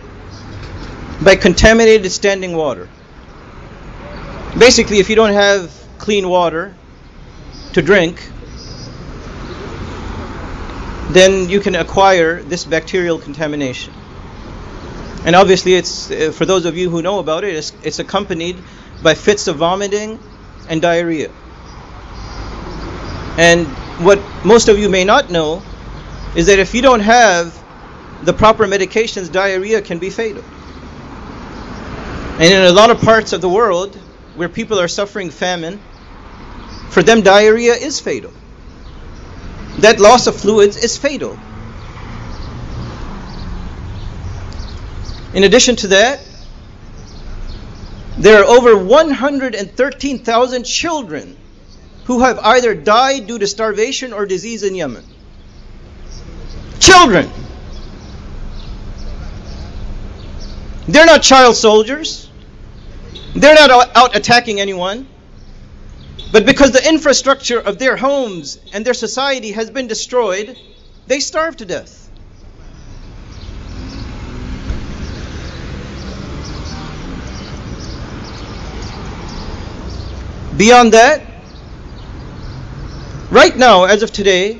by 1.21 1.35
contaminated 1.35 2.11
standing 2.11 2.55
water. 2.55 2.87
Basically, 4.57 4.99
if 4.99 5.09
you 5.09 5.15
don't 5.15 5.33
have 5.33 5.73
clean 5.97 6.29
water 6.29 6.73
to 7.73 7.81
drink, 7.81 8.29
then 11.09 11.49
you 11.49 11.59
can 11.59 11.75
acquire 11.75 12.41
this 12.41 12.63
bacterial 12.63 13.19
contamination. 13.19 13.93
And 15.25 15.35
obviously, 15.35 15.73
it's 15.73 16.09
uh, 16.09 16.31
for 16.33 16.45
those 16.45 16.63
of 16.65 16.77
you 16.77 16.89
who 16.89 17.01
know 17.01 17.19
about 17.19 17.43
it, 17.43 17.53
it's, 17.53 17.73
it's 17.83 17.99
accompanied 17.99 18.55
by 19.03 19.13
fits 19.13 19.47
of 19.47 19.57
vomiting 19.57 20.19
and 20.69 20.81
diarrhea. 20.81 21.31
And 23.37 23.67
what 24.03 24.19
most 24.43 24.67
of 24.67 24.79
you 24.79 24.89
may 24.89 25.03
not 25.03 25.29
know 25.29 25.61
is 26.35 26.47
that 26.47 26.59
if 26.59 26.73
you 26.73 26.81
don't 26.81 26.99
have 26.99 27.57
the 28.23 28.33
proper 28.33 28.65
medications, 28.65 29.31
diarrhea 29.31 29.81
can 29.81 29.99
be 29.99 30.09
fatal. 30.09 30.43
And 32.39 32.53
in 32.53 32.63
a 32.63 32.71
lot 32.71 32.91
of 32.91 33.01
parts 33.01 33.33
of 33.33 33.41
the 33.41 33.49
world 33.49 33.95
where 34.35 34.49
people 34.49 34.79
are 34.79 34.87
suffering 34.87 35.31
famine, 35.31 35.79
for 36.89 37.01
them 37.01 37.21
diarrhea 37.21 37.73
is 37.73 37.99
fatal. 37.99 38.31
That 39.79 39.99
loss 39.99 40.27
of 40.27 40.35
fluids 40.35 40.77
is 40.77 40.97
fatal. 40.97 41.37
In 45.33 45.43
addition 45.43 45.75
to 45.77 45.87
that, 45.87 46.21
there 48.17 48.41
are 48.41 48.45
over 48.45 48.77
113,000 48.77 50.63
children 50.63 51.37
who 52.05 52.21
have 52.21 52.39
either 52.39 52.73
died 52.73 53.27
due 53.27 53.37
to 53.37 53.47
starvation 53.47 54.13
or 54.13 54.25
disease 54.25 54.63
in 54.63 54.73
Yemen. 54.73 55.03
Children! 56.79 57.29
They're 60.87 61.05
not 61.05 61.21
child 61.21 61.55
soldiers. 61.57 62.29
They're 63.35 63.55
not 63.55 63.95
out 63.95 64.15
attacking 64.15 64.59
anyone. 64.61 65.07
But 66.31 66.45
because 66.45 66.71
the 66.71 66.87
infrastructure 66.87 67.59
of 67.59 67.77
their 67.77 67.97
homes 67.97 68.57
and 68.73 68.85
their 68.85 68.93
society 68.93 69.51
has 69.51 69.69
been 69.69 69.87
destroyed, 69.87 70.57
they 71.05 71.19
starve 71.19 71.57
to 71.57 71.65
death. 71.65 72.06
Beyond 80.57 80.93
that, 80.93 81.21
right 83.29 83.55
now, 83.55 83.83
as 83.83 84.01
of 84.01 84.11
today, 84.11 84.59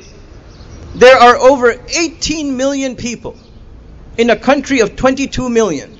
there 0.94 1.18
are 1.18 1.36
over 1.38 1.76
18 1.90 2.56
million 2.56 2.96
people 2.96 3.36
in 4.18 4.30
a 4.30 4.36
country 4.36 4.80
of 4.80 4.96
22 4.96 5.50
million 5.50 5.98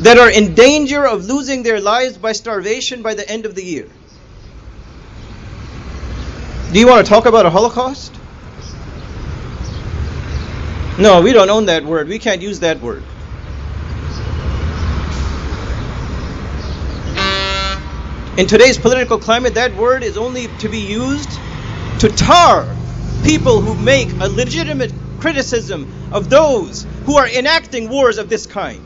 that 0.00 0.18
are 0.18 0.30
in 0.30 0.54
danger 0.54 1.06
of 1.06 1.24
losing 1.24 1.62
their 1.62 1.80
lives 1.80 2.16
by 2.16 2.32
starvation 2.32 3.02
by 3.02 3.14
the 3.14 3.28
end 3.28 3.46
of 3.46 3.54
the 3.54 3.62
year. 3.62 3.88
Do 6.72 6.78
you 6.78 6.86
want 6.86 7.04
to 7.04 7.10
talk 7.10 7.26
about 7.26 7.46
a 7.46 7.50
Holocaust? 7.50 8.14
No, 10.98 11.20
we 11.22 11.32
don't 11.32 11.50
own 11.50 11.66
that 11.66 11.84
word. 11.84 12.08
We 12.08 12.18
can't 12.18 12.42
use 12.42 12.60
that 12.60 12.80
word. 12.80 13.02
In 18.36 18.46
today's 18.46 18.78
political 18.78 19.18
climate, 19.18 19.54
that 19.54 19.74
word 19.74 20.04
is 20.04 20.16
only 20.16 20.46
to 20.58 20.68
be 20.68 20.78
used 20.78 21.30
to 21.98 22.08
tar 22.08 22.64
people 23.24 23.60
who 23.60 23.74
make 23.74 24.08
a 24.20 24.28
legitimate 24.28 24.92
criticism 25.18 25.92
of 26.12 26.30
those 26.30 26.86
who 27.04 27.16
are 27.16 27.28
enacting 27.28 27.88
wars 27.88 28.18
of 28.18 28.28
this 28.28 28.46
kind. 28.46 28.80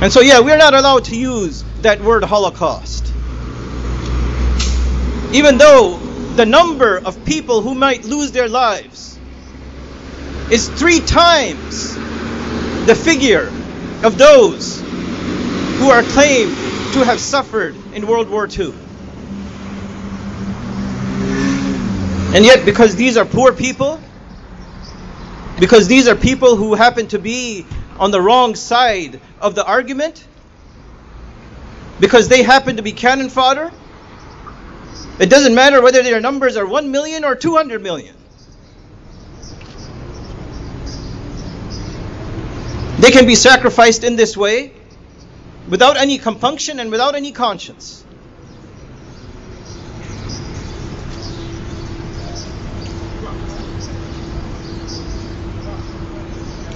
And 0.00 0.12
so, 0.12 0.20
yeah, 0.20 0.40
we're 0.40 0.56
not 0.56 0.74
allowed 0.74 1.04
to 1.06 1.16
use 1.16 1.64
that 1.82 2.00
word 2.00 2.24
Holocaust. 2.24 3.12
Even 5.34 5.58
though 5.58 5.98
the 6.36 6.46
number 6.46 6.98
of 6.98 7.24
people 7.24 7.60
who 7.60 7.74
might 7.74 8.04
lose 8.04 8.30
their 8.32 8.48
lives 8.48 9.18
is 10.50 10.68
three 10.68 11.00
times 11.00 11.94
the 12.86 12.94
figure 12.94 13.52
of 14.02 14.16
those 14.16 14.82
who 15.80 15.88
are 15.88 16.02
claimed 16.02 16.54
to 16.92 17.02
have 17.02 17.18
suffered 17.18 17.74
in 17.94 18.06
World 18.06 18.28
War 18.28 18.46
II. 18.46 18.74
And 22.34 22.44
yet, 22.44 22.66
because 22.66 22.96
these 22.96 23.16
are 23.16 23.24
poor 23.24 23.50
people, 23.54 23.98
because 25.58 25.88
these 25.88 26.06
are 26.06 26.14
people 26.14 26.54
who 26.54 26.74
happen 26.74 27.06
to 27.08 27.18
be 27.18 27.64
on 27.98 28.10
the 28.10 28.20
wrong 28.20 28.56
side 28.56 29.22
of 29.40 29.54
the 29.54 29.64
argument, 29.64 30.22
because 31.98 32.28
they 32.28 32.42
happen 32.42 32.76
to 32.76 32.82
be 32.82 32.92
cannon 32.92 33.30
fodder, 33.30 33.72
it 35.18 35.30
doesn't 35.30 35.54
matter 35.54 35.80
whether 35.80 36.02
their 36.02 36.20
numbers 36.20 36.58
are 36.58 36.66
1 36.66 36.90
million 36.90 37.24
or 37.24 37.34
200 37.34 37.82
million. 37.82 38.14
They 42.98 43.10
can 43.10 43.24
be 43.24 43.34
sacrificed 43.34 44.04
in 44.04 44.16
this 44.16 44.36
way 44.36 44.74
without 45.70 45.96
any 45.96 46.18
compunction 46.18 46.80
and 46.80 46.90
without 46.90 47.14
any 47.14 47.32
conscience. 47.32 48.04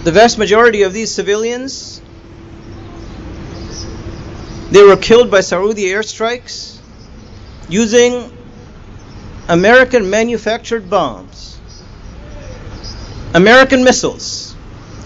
The 0.04 0.12
vast 0.12 0.38
majority 0.38 0.82
of 0.82 0.92
these 0.92 1.12
civilians 1.12 2.00
they 4.70 4.82
were 4.82 4.96
killed 4.96 5.30
by 5.30 5.40
Saudi 5.40 5.84
airstrikes 5.84 6.78
using 7.68 8.30
American 9.48 10.10
manufactured 10.10 10.90
bombs, 10.90 11.58
American 13.34 13.84
missiles, 13.84 14.56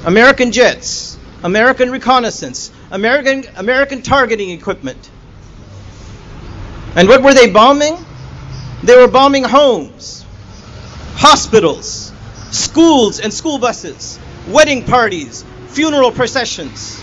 American 0.07 0.53
jets, 0.53 1.18
American 1.42 1.90
reconnaissance, 1.90 2.70
American, 2.90 3.44
American 3.57 4.03
targeting 4.03 4.51
equipment. 4.51 5.11
And 6.96 7.09
what 7.09 7.22
were 7.22 7.35
they 7.35 7.51
bombing? 7.51 7.96
They 8.83 8.96
were 8.96 9.09
bombing 9.09 9.44
homes, 9.44 10.24
hospitals, 11.14 12.12
schools 12.51 13.20
and 13.20 13.33
school 13.33 13.59
buses, 13.59 14.18
wedding 14.48 14.85
parties, 14.85 15.44
funeral 15.66 16.12
processions, 16.12 17.03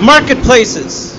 marketplaces. 0.00 1.16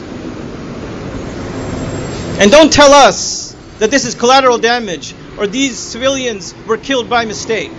And 2.38 2.52
don't 2.52 2.72
tell 2.72 2.92
us 2.92 3.56
that 3.80 3.90
this 3.90 4.06
is 4.06 4.14
collateral 4.14 4.58
damage 4.58 5.16
or 5.38 5.48
these 5.48 5.78
civilians 5.78 6.54
were 6.68 6.78
killed 6.78 7.10
by 7.10 7.26
mistake. 7.26 7.72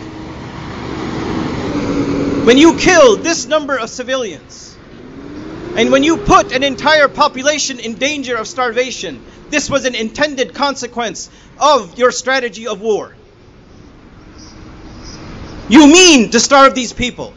When 2.45 2.59
you 2.59 2.77
kill 2.77 3.17
this 3.17 3.47
number 3.47 3.77
of 3.77 3.91
civilians, 3.91 4.66
And 5.77 5.93
when 5.93 6.03
you 6.03 6.17
put 6.17 6.53
an 6.53 6.63
entire 6.63 7.07
population 7.07 7.81
in 7.81 7.97
danger 7.97 8.35
of 8.37 8.49
starvation, 8.49 9.23
this 9.51 9.69
was 9.69 9.85
an 9.85 9.95
intended 9.95 10.55
consequence 10.55 11.29
of 11.61 11.99
your 11.99 12.11
strategy 12.13 12.67
of 12.67 12.81
war. 12.81 13.15
You 15.69 15.87
mean 15.87 16.31
to 16.31 16.41
starve 16.41 16.75
these 16.75 16.95
people. 16.95 17.35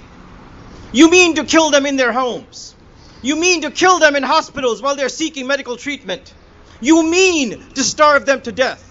You 0.94 1.12
mean 1.12 1.36
to 1.36 1.44
kill 1.44 1.70
them 1.70 1.86
in 1.86 1.98
their 1.98 2.14
homes. 2.14 2.76
You 3.22 3.36
mean 3.36 3.64
to 3.64 3.72
kill 3.72 4.00
them 4.00 4.16
in 4.16 4.24
hospitals 4.24 4.82
while 4.82 4.96
they're 4.96 5.10
seeking 5.10 5.46
medical 5.46 5.76
treatment. 5.76 6.34
You 6.80 7.04
mean 7.04 7.62
to 7.74 7.84
starve 7.84 8.26
them 8.26 8.42
to 8.42 8.54
death. 8.54 8.86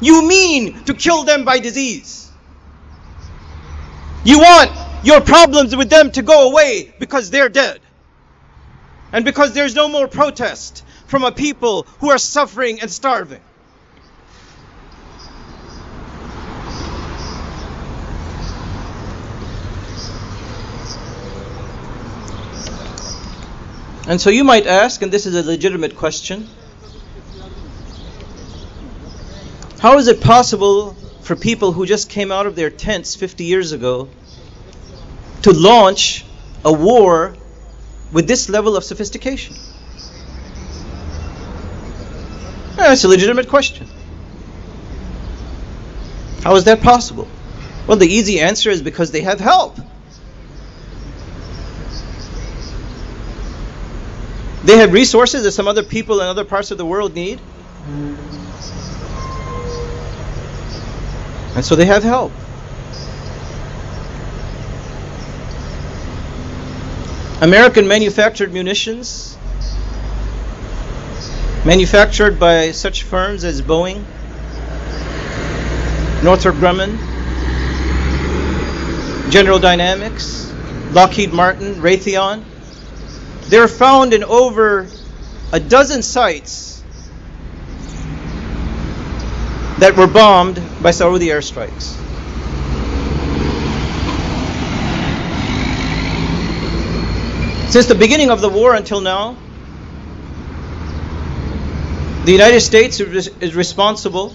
You 0.00 0.26
mean 0.26 0.84
to 0.84 0.94
kill 0.94 1.24
them 1.24 1.44
by 1.44 1.58
disease. 1.58 2.30
You 4.24 4.38
want 4.38 4.85
your 5.06 5.20
problems 5.20 5.76
with 5.76 5.88
them 5.88 6.10
to 6.10 6.20
go 6.20 6.50
away 6.50 6.92
because 6.98 7.30
they're 7.30 7.48
dead. 7.48 7.80
And 9.12 9.24
because 9.24 9.52
there's 9.52 9.72
no 9.72 9.88
more 9.88 10.08
protest 10.08 10.84
from 11.06 11.22
a 11.22 11.30
people 11.30 11.84
who 12.00 12.10
are 12.10 12.18
suffering 12.18 12.80
and 12.80 12.90
starving. 12.90 13.40
And 24.08 24.20
so 24.20 24.30
you 24.30 24.42
might 24.42 24.66
ask, 24.66 25.02
and 25.02 25.12
this 25.12 25.26
is 25.26 25.36
a 25.36 25.48
legitimate 25.48 25.96
question 25.96 26.48
how 29.78 29.98
is 29.98 30.08
it 30.08 30.20
possible 30.20 30.94
for 31.20 31.36
people 31.36 31.70
who 31.70 31.86
just 31.86 32.08
came 32.08 32.32
out 32.32 32.46
of 32.46 32.56
their 32.56 32.70
tents 32.70 33.14
50 33.14 33.44
years 33.44 33.70
ago 33.72 34.08
to 35.46 35.52
launch 35.52 36.24
a 36.64 36.72
war 36.72 37.32
with 38.12 38.26
this 38.26 38.48
level 38.48 38.76
of 38.76 38.82
sophistication? 38.82 39.54
Eh, 42.72 42.88
That's 42.88 43.04
a 43.04 43.08
legitimate 43.08 43.48
question. 43.48 43.86
How 46.42 46.56
is 46.56 46.64
that 46.64 46.80
possible? 46.80 47.28
Well, 47.86 47.96
the 47.96 48.08
easy 48.08 48.40
answer 48.40 48.70
is 48.70 48.82
because 48.82 49.12
they 49.12 49.20
have 49.20 49.38
help. 49.38 49.78
They 54.64 54.78
have 54.78 54.92
resources 54.92 55.44
that 55.44 55.52
some 55.52 55.68
other 55.68 55.84
people 55.84 56.20
in 56.22 56.26
other 56.26 56.44
parts 56.44 56.72
of 56.72 56.78
the 56.78 56.84
world 56.84 57.14
need. 57.14 57.40
And 61.54 61.64
so 61.64 61.76
they 61.76 61.84
have 61.84 62.02
help. 62.02 62.32
American 67.42 67.86
manufactured 67.86 68.50
munitions, 68.50 69.36
manufactured 71.66 72.40
by 72.40 72.70
such 72.70 73.02
firms 73.02 73.44
as 73.44 73.60
Boeing, 73.60 74.02
Northrop 76.22 76.56
Grumman, 76.56 76.96
General 79.30 79.58
Dynamics, 79.58 80.50
Lockheed 80.92 81.34
Martin, 81.34 81.74
Raytheon, 81.74 82.42
they're 83.48 83.68
found 83.68 84.14
in 84.14 84.24
over 84.24 84.86
a 85.52 85.60
dozen 85.60 86.02
sites 86.02 86.82
that 89.78 89.94
were 89.94 90.06
bombed 90.06 90.62
by 90.80 90.90
Saudi 90.90 91.26
airstrikes. 91.26 92.05
Since 97.76 97.88
the 97.88 97.94
beginning 97.94 98.30
of 98.30 98.40
the 98.40 98.48
war 98.48 98.74
until 98.74 99.02
now, 99.02 99.36
the 102.24 102.32
United 102.32 102.62
States 102.62 103.00
is 103.00 103.54
responsible 103.54 104.30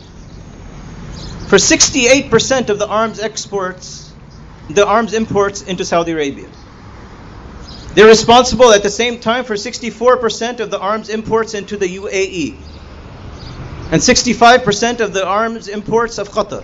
for 1.47 1.55
68% 1.55 2.69
of 2.69 2.77
the 2.77 2.87
arms 2.87 3.19
exports, 3.19 4.13
the 4.69 4.85
arms 4.85 5.15
imports 5.15 5.63
into 5.63 5.83
Saudi 5.83 6.11
Arabia. 6.11 6.49
They're 7.95 8.05
responsible 8.05 8.73
at 8.73 8.83
the 8.83 8.91
same 8.91 9.19
time 9.19 9.43
for 9.43 9.55
64% 9.55 10.59
of 10.59 10.69
the 10.69 10.79
arms 10.79 11.09
imports 11.09 11.55
into 11.55 11.77
the 11.77 11.97
UAE 11.97 12.53
and 13.91 13.99
65% 13.99 14.99
of 14.99 15.13
the 15.13 15.25
arms 15.25 15.67
imports 15.67 16.19
of 16.19 16.29
Qatar. 16.29 16.63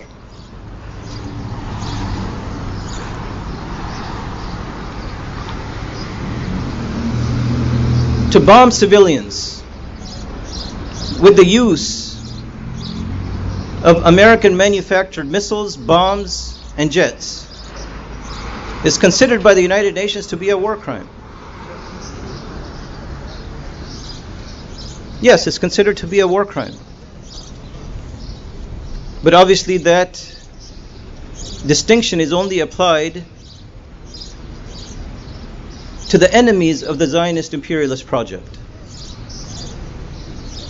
To 8.32 8.40
bomb 8.40 8.70
civilians 8.70 9.62
with 11.20 11.36
the 11.36 11.46
use 11.46 12.08
of 13.82 14.04
American 14.04 14.56
manufactured 14.56 15.30
missiles, 15.30 15.76
bombs, 15.76 16.58
and 16.76 16.92
jets 16.92 17.46
is 18.84 18.98
considered 18.98 19.42
by 19.42 19.54
the 19.54 19.62
United 19.62 19.94
Nations 19.94 20.28
to 20.28 20.36
be 20.36 20.50
a 20.50 20.58
war 20.58 20.76
crime. 20.76 21.08
yes, 25.20 25.46
it's 25.46 25.58
considered 25.58 25.96
to 25.98 26.06
be 26.06 26.20
a 26.20 26.28
war 26.28 26.44
crime. 26.44 26.74
But 29.22 29.34
obviously, 29.34 29.78
that 29.78 30.12
distinction 31.66 32.20
is 32.20 32.32
only 32.32 32.60
applied 32.60 33.24
to 36.08 36.18
the 36.18 36.32
enemies 36.32 36.82
of 36.82 36.98
the 36.98 37.06
Zionist 37.06 37.54
imperialist 37.54 38.06
project. 38.06 38.58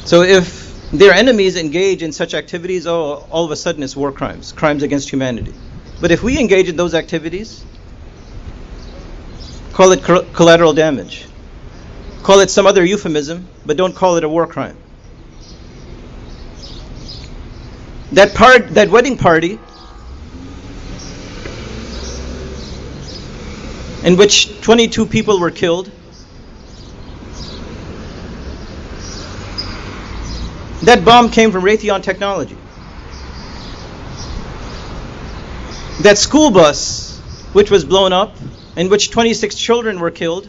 So 0.05 0.23
if 0.23 0.91
their 0.91 1.13
enemies 1.13 1.57
engage 1.57 2.03
in 2.03 2.13
such 2.13 2.35
activities, 2.35 2.87
oh, 2.87 3.27
all 3.31 3.45
of 3.45 3.51
a 3.51 3.57
sudden 3.57 3.83
it's 3.83 3.95
war 3.95 4.11
crimes, 4.11 4.53
crimes 4.53 4.83
against 4.83 5.11
humanity. 5.11 5.55
But 6.01 6.11
if 6.11 6.23
we 6.23 6.39
engage 6.39 6.69
in 6.69 6.77
those 6.77 6.95
activities, 6.95 7.65
call 9.73 9.93
it 9.93 10.03
collateral 10.03 10.73
damage. 10.73 11.27
Call 12.23 12.41
it 12.41 12.51
some 12.51 12.67
other 12.67 12.85
euphemism, 12.85 13.47
but 13.65 13.77
don't 13.77 13.95
call 13.95 14.17
it 14.17 14.25
a 14.25 14.29
war 14.29 14.47
crime. 14.47 14.77
That 18.13 18.35
part, 18.35 18.71
that 18.71 18.89
wedding 18.89 19.19
party, 19.19 19.59
in 24.09 24.17
which 24.17 24.63
22 24.63 25.05
people 25.05 25.39
were 25.39 25.51
killed, 25.51 25.91
that 30.83 31.05
bomb 31.05 31.29
came 31.31 31.53
from 31.53 31.63
Raytheon 31.63 32.03
Technology. 32.03 32.57
That 36.01 36.17
school 36.17 36.51
bus, 36.51 37.19
which 37.53 37.71
was 37.71 37.85
blown 37.85 38.15
up, 38.15 38.35
in 38.77 38.89
which 38.89 39.11
26 39.11 39.55
children 39.57 40.01
were 40.01 40.11
killed, 40.11 40.49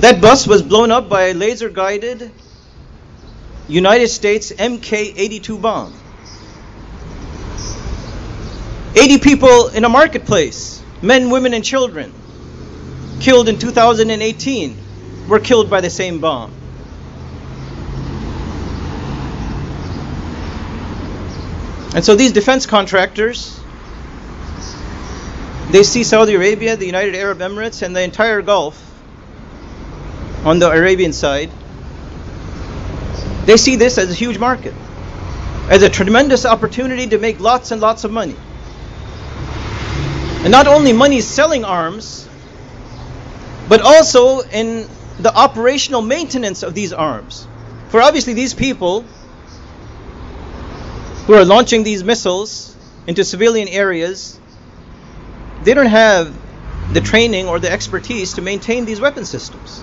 that 0.00 0.20
bus 0.20 0.46
was 0.46 0.60
blown 0.60 0.90
up 0.90 1.08
by 1.08 1.28
a 1.28 1.34
laser 1.34 1.70
guided 1.70 2.30
United 3.68 4.08
States 4.08 4.52
Mk 4.52 4.92
82 4.92 5.56
bomb. 5.56 5.94
80 8.94 9.18
people 9.18 9.68
in 9.68 9.84
a 9.84 9.88
marketplace, 9.88 10.82
men, 11.02 11.30
women, 11.30 11.54
and 11.54 11.64
children, 11.64 12.12
killed 13.20 13.48
in 13.48 13.58
2018, 13.58 14.76
were 15.28 15.38
killed 15.38 15.68
by 15.68 15.80
the 15.80 15.90
same 15.90 16.20
bomb. 16.20 16.52
And 21.94 22.04
so 22.04 22.14
these 22.14 22.32
defense 22.32 22.66
contractors, 22.66 23.58
they 25.70 25.82
see 25.82 26.04
Saudi 26.04 26.34
Arabia, 26.34 26.76
the 26.76 26.86
United 26.86 27.14
Arab 27.14 27.38
Emirates, 27.38 27.82
and 27.82 27.94
the 27.94 28.02
entire 28.02 28.40
Gulf 28.42 28.84
on 30.44 30.58
the 30.58 30.70
Arabian 30.70 31.12
side, 31.12 31.50
they 33.44 33.56
see 33.56 33.76
this 33.76 33.98
as 33.98 34.10
a 34.10 34.14
huge 34.14 34.38
market, 34.38 34.74
as 35.68 35.82
a 35.82 35.90
tremendous 35.90 36.46
opportunity 36.46 37.06
to 37.08 37.18
make 37.18 37.40
lots 37.40 37.70
and 37.70 37.80
lots 37.80 38.04
of 38.04 38.10
money. 38.10 38.36
And 40.42 40.52
not 40.52 40.66
only 40.66 40.92
money 40.92 41.20
selling 41.20 41.64
arms, 41.64 42.28
but 43.68 43.80
also 43.82 44.40
in 44.40 44.88
the 45.18 45.34
operational 45.34 46.00
maintenance 46.00 46.62
of 46.62 46.74
these 46.74 46.92
arms. 46.92 47.46
For 47.88 48.00
obviously, 48.00 48.34
these 48.34 48.54
people 48.54 49.04
who 51.26 51.34
are 51.34 51.44
launching 51.44 51.82
these 51.82 52.04
missiles 52.04 52.74
into 53.06 53.24
civilian 53.24 53.68
areas, 53.68 54.38
they 55.64 55.74
don't 55.74 55.86
have 55.86 56.34
the 56.92 57.00
training 57.00 57.48
or 57.48 57.58
the 57.58 57.70
expertise 57.70 58.34
to 58.34 58.42
maintain 58.42 58.84
these 58.84 59.00
weapon 59.00 59.24
systems. 59.24 59.82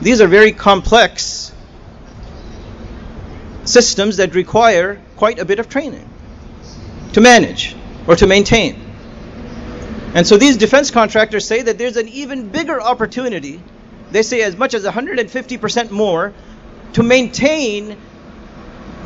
These 0.00 0.20
are 0.20 0.28
very 0.28 0.52
complex 0.52 1.52
systems 3.64 4.18
that 4.18 4.34
require 4.34 5.00
quite 5.16 5.38
a 5.38 5.44
bit 5.44 5.58
of 5.58 5.68
training 5.68 6.08
to 7.12 7.20
manage 7.20 7.76
or 8.06 8.16
to 8.16 8.26
maintain. 8.26 8.81
And 10.14 10.26
so 10.26 10.36
these 10.36 10.56
defense 10.58 10.90
contractors 10.90 11.46
say 11.46 11.62
that 11.62 11.78
there's 11.78 11.96
an 11.96 12.08
even 12.08 12.48
bigger 12.48 12.80
opportunity, 12.80 13.62
they 14.10 14.22
say 14.22 14.42
as 14.42 14.56
much 14.56 14.74
as 14.74 14.84
150% 14.84 15.90
more, 15.90 16.34
to 16.94 17.02
maintain 17.02 17.96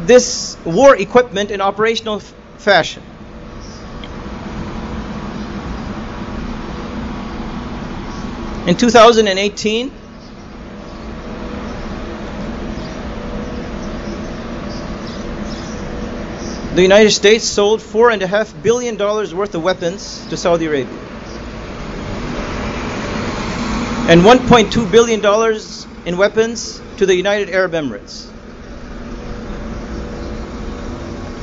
this 0.01 0.57
war 0.65 0.97
equipment 0.97 1.51
in 1.51 1.61
operational 1.61 2.17
f- 2.17 2.35
fashion. 2.59 3.03
In 8.67 8.75
2018, 8.77 9.93
the 16.77 16.83
United 16.83 17.11
States 17.11 17.45
sold 17.47 17.81
$4.5 17.81 18.63
billion 18.63 18.99
worth 18.99 19.55
of 19.55 19.63
weapons 19.63 20.27
to 20.27 20.37
Saudi 20.37 20.67
Arabia. 20.67 20.99
And 24.09 24.21
$1.2 24.21 24.93
billion 24.93 25.25
in 26.05 26.19
weapons 26.19 26.83
to 26.99 27.07
the 27.07 27.15
United 27.15 27.49
Arab 27.49 27.73
Emirates. 27.73 28.31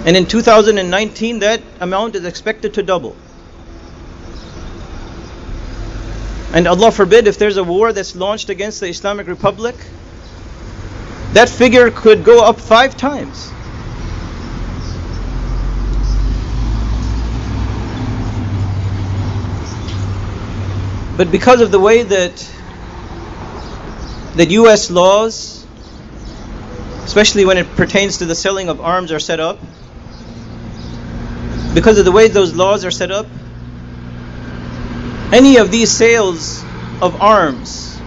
And 0.05 0.15
in 0.15 0.27
2019, 0.27 1.39
that 1.39 1.63
amount 1.79 2.13
is 2.13 2.25
expected 2.25 2.75
to 2.75 2.83
double. 2.83 3.15
And 6.53 6.67
Allah 6.67 6.91
forbid, 6.91 7.25
if 7.25 7.39
there's 7.39 7.57
a 7.57 7.63
war 7.63 7.91
that's 7.91 8.15
launched 8.15 8.49
against 8.49 8.81
the 8.81 8.87
Islamic 8.87 9.25
Republic, 9.25 9.75
that 11.31 11.49
figure 11.49 11.89
could 11.89 12.23
go 12.23 12.45
up 12.45 12.59
five 12.59 12.95
times. 12.95 13.51
But 21.15 21.31
because 21.31 21.61
of 21.61 21.71
the 21.71 21.79
way 21.79 22.03
that 22.03 22.49
that 24.35 24.49
US 24.49 24.89
laws, 24.89 25.65
especially 27.05 27.45
when 27.45 27.57
it 27.57 27.75
pertains 27.75 28.17
to 28.17 28.25
the 28.25 28.33
selling 28.33 28.69
of 28.69 28.81
arms, 28.81 29.11
are 29.11 29.19
set 29.19 29.39
up, 29.39 29.59
because 31.75 31.99
of 31.99 32.05
the 32.05 32.11
way 32.11 32.29
those 32.29 32.55
laws 32.55 32.83
are 32.83 32.91
set 32.91 33.11
up, 33.11 33.27
any 35.31 35.57
of 35.57 35.69
these 35.69 35.91
sales 35.91 36.63
of 37.01 37.21
arms 37.21 37.99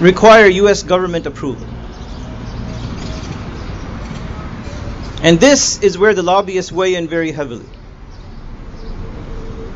require 0.00 0.46
US 0.46 0.82
government 0.84 1.26
approval. 1.26 1.66
And 5.22 5.40
this 5.40 5.82
is 5.82 5.96
where 5.96 6.14
the 6.14 6.22
lobbyists 6.22 6.70
weigh 6.70 6.94
in 6.94 7.08
very 7.08 7.32
heavily. 7.32 7.66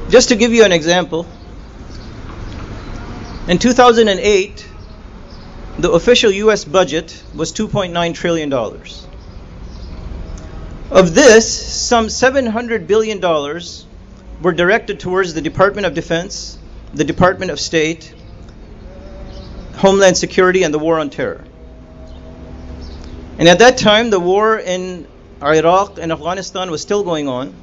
Just 0.08 0.30
to 0.30 0.36
give 0.36 0.52
you 0.54 0.64
an 0.64 0.72
example, 0.72 1.26
in 3.46 3.58
2008, 3.58 4.66
the 5.78 5.92
official 5.92 6.30
US 6.30 6.64
budget 6.64 7.22
was 7.34 7.52
$2.9 7.52 8.14
trillion. 8.14 8.52
Of 10.90 11.14
this, 11.14 11.46
some 11.50 12.06
$700 12.06 12.86
billion 12.86 13.20
were 14.40 14.52
directed 14.52 14.98
towards 14.98 15.34
the 15.34 15.42
Department 15.42 15.86
of 15.86 15.94
Defense, 15.94 16.58
the 16.94 17.04
Department 17.04 17.50
of 17.50 17.60
State, 17.60 18.14
Homeland 19.76 20.16
Security, 20.16 20.62
and 20.62 20.72
the 20.72 20.78
War 20.78 20.98
on 20.98 21.10
Terror. 21.10 21.44
And 23.38 23.48
at 23.48 23.58
that 23.60 23.78
time, 23.78 24.10
the 24.10 24.18
war 24.18 24.58
in 24.58 25.06
Iraq 25.42 25.98
and 25.98 26.10
Afghanistan 26.10 26.70
was 26.70 26.82
still 26.82 27.04
going 27.04 27.28
on. 27.28 27.54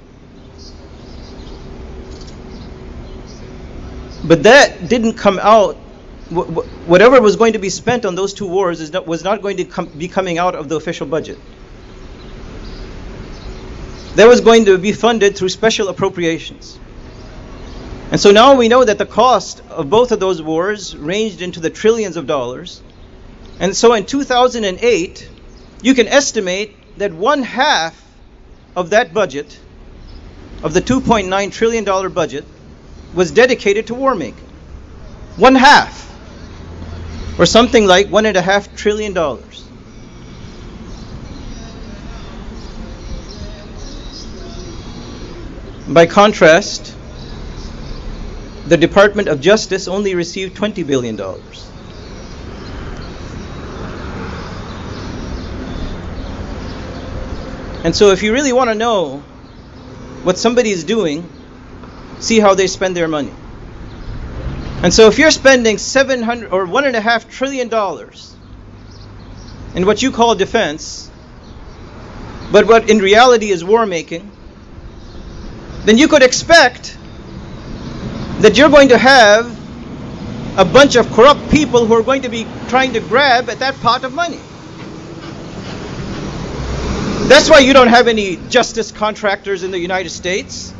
But 4.27 4.43
that 4.43 4.89
didn't 4.89 5.13
come 5.13 5.39
out. 5.39 5.75
Whatever 6.87 7.21
was 7.21 7.35
going 7.35 7.53
to 7.53 7.59
be 7.59 7.69
spent 7.69 8.05
on 8.05 8.15
those 8.15 8.33
two 8.33 8.47
wars 8.47 8.91
not, 8.91 9.05
was 9.05 9.23
not 9.23 9.41
going 9.41 9.57
to 9.57 9.65
com- 9.65 9.85
be 9.87 10.07
coming 10.07 10.39
out 10.39 10.55
of 10.55 10.69
the 10.69 10.75
official 10.75 11.05
budget. 11.05 11.37
That 14.15 14.27
was 14.27 14.41
going 14.41 14.65
to 14.65 14.77
be 14.77 14.93
funded 14.93 15.37
through 15.37 15.49
special 15.49 15.89
appropriations. 15.89 16.79
And 18.11 18.19
so 18.19 18.31
now 18.31 18.55
we 18.55 18.67
know 18.67 18.83
that 18.83 18.97
the 18.97 19.05
cost 19.05 19.61
of 19.69 19.89
both 19.89 20.11
of 20.11 20.19
those 20.19 20.41
wars 20.41 20.95
ranged 20.95 21.41
into 21.41 21.59
the 21.59 21.69
trillions 21.69 22.17
of 22.17 22.25
dollars. 22.25 22.81
And 23.59 23.75
so 23.75 23.93
in 23.93 24.05
2008, 24.05 25.29
you 25.81 25.93
can 25.93 26.07
estimate 26.07 26.75
that 26.97 27.13
one 27.13 27.43
half 27.43 28.01
of 28.75 28.91
that 28.91 29.13
budget, 29.13 29.59
of 30.63 30.73
the 30.73 30.81
$2.9 30.81 31.51
trillion 31.51 31.83
budget, 32.13 32.45
was 33.15 33.31
dedicated 33.31 33.87
to 33.87 33.95
war 33.95 34.13
making. 34.13 34.47
One 35.37 35.55
half, 35.55 36.05
or 37.39 37.45
something 37.45 37.85
like 37.85 38.09
one 38.09 38.25
and 38.25 38.37
a 38.37 38.41
half 38.41 38.75
trillion 38.75 39.13
dollars. 39.13 39.63
By 45.87 46.07
contrast, 46.07 46.95
the 48.67 48.77
Department 48.77 49.27
of 49.27 49.39
Justice 49.39 49.87
only 49.87 50.15
received 50.15 50.57
$20 50.57 50.85
billion. 50.85 51.19
And 57.83 57.95
so, 57.95 58.09
if 58.09 58.23
you 58.23 58.33
really 58.33 58.51
want 58.51 58.71
to 58.71 58.75
know 58.75 59.19
what 60.23 60.39
somebody 60.39 60.71
is 60.71 60.83
doing, 60.83 61.29
see 62.19 62.39
how 62.39 62.55
they 62.55 62.67
spend 62.67 62.95
their 62.95 63.07
money. 63.07 63.33
And 64.83 64.93
so 64.93 65.07
if 65.07 65.17
you're 65.17 65.31
spending 65.31 65.77
700 65.77 66.51
or 66.51 66.65
one 66.65 66.85
and 66.85 66.95
a 66.95 67.01
half 67.01 67.29
trillion 67.29 67.69
dollars 67.69 68.35
in 69.73 69.85
what 69.85 70.01
you 70.01 70.11
call 70.11 70.35
defense, 70.35 71.09
but 72.51 72.67
what 72.67 72.89
in 72.89 72.99
reality 72.99 73.49
is 73.49 73.63
war 73.63 73.85
making, 73.85 74.31
then 75.85 75.97
you 75.97 76.07
could 76.07 76.23
expect 76.23 76.97
that 78.39 78.57
you're 78.57 78.69
going 78.69 78.89
to 78.89 78.97
have 78.97 79.55
a 80.57 80.65
bunch 80.65 80.95
of 80.95 81.11
corrupt 81.11 81.49
people 81.49 81.85
who 81.85 81.93
are 81.93 82.03
going 82.03 82.21
to 82.21 82.29
be 82.29 82.45
trying 82.67 82.93
to 82.93 82.99
grab 82.99 83.49
at 83.49 83.59
that 83.59 83.75
pot 83.81 84.03
of 84.03 84.13
money. 84.13 84.39
That's 87.27 87.49
why 87.49 87.59
you 87.59 87.73
don't 87.73 87.87
have 87.87 88.07
any 88.07 88.37
justice 88.49 88.91
contractors 88.91 89.63
in 89.63 89.71
the 89.71 89.79
United 89.79 90.09
States. 90.09 90.73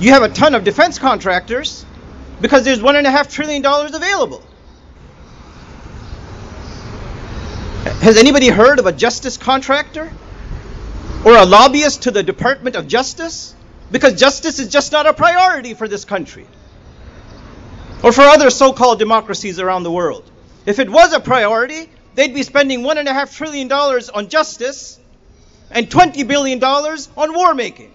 You 0.00 0.12
have 0.12 0.22
a 0.22 0.30
ton 0.30 0.54
of 0.54 0.64
defense 0.64 0.98
contractors 0.98 1.84
because 2.40 2.64
there's 2.64 2.80
one 2.80 2.96
and 2.96 3.06
a 3.06 3.10
half 3.10 3.28
trillion 3.28 3.60
dollars 3.60 3.94
available. 3.94 4.42
Has 8.00 8.16
anybody 8.16 8.48
heard 8.48 8.78
of 8.78 8.86
a 8.86 8.92
justice 8.92 9.36
contractor? 9.36 10.10
Or 11.22 11.36
a 11.36 11.44
lobbyist 11.44 12.04
to 12.04 12.10
the 12.10 12.22
Department 12.22 12.76
of 12.76 12.88
Justice? 12.88 13.54
Because 13.90 14.18
justice 14.18 14.58
is 14.58 14.68
just 14.68 14.90
not 14.90 15.06
a 15.06 15.12
priority 15.12 15.74
for 15.74 15.86
this 15.86 16.06
country. 16.06 16.46
Or 18.02 18.10
for 18.10 18.22
other 18.22 18.48
so 18.48 18.72
called 18.72 18.98
democracies 18.98 19.60
around 19.60 19.82
the 19.82 19.92
world. 19.92 20.24
If 20.64 20.78
it 20.78 20.88
was 20.88 21.12
a 21.12 21.20
priority, 21.20 21.90
they'd 22.14 22.32
be 22.32 22.42
spending 22.42 22.82
one 22.82 22.96
and 22.96 23.06
a 23.06 23.12
half 23.12 23.36
trillion 23.36 23.68
dollars 23.68 24.08
on 24.08 24.30
justice 24.30 24.98
and 25.70 25.90
$20 25.90 26.26
billion 26.26 26.64
on 26.64 27.34
war 27.34 27.52
making. 27.52 27.92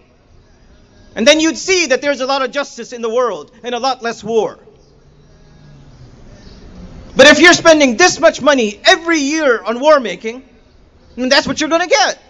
And 1.15 1.25
then 1.25 1.39
you'd 1.39 1.57
see 1.57 1.87
that 1.87 2.01
there's 2.01 2.19
a 2.19 2.25
lot 2.25 2.41
of 2.41 2.51
justice 2.51 2.91
in 2.91 3.01
the 3.01 3.09
world 3.09 3.51
and 3.63 3.73
a 3.73 3.79
lot 3.79 4.03
less 4.03 4.23
war. 4.23 4.59
But 7.15 7.27
if 7.27 7.39
you're 7.39 7.53
spending 7.53 7.95
this 7.95 8.19
much 8.19 8.41
money 8.41 8.79
every 8.85 9.19
year 9.19 9.63
on 9.63 9.79
war 9.79 10.01
making, 10.01 10.47
then 11.15 11.29
that's 11.29 11.47
what 11.47 11.61
you're 11.61 11.69
going 11.69 11.81
to 11.81 11.87
get. 11.87 12.21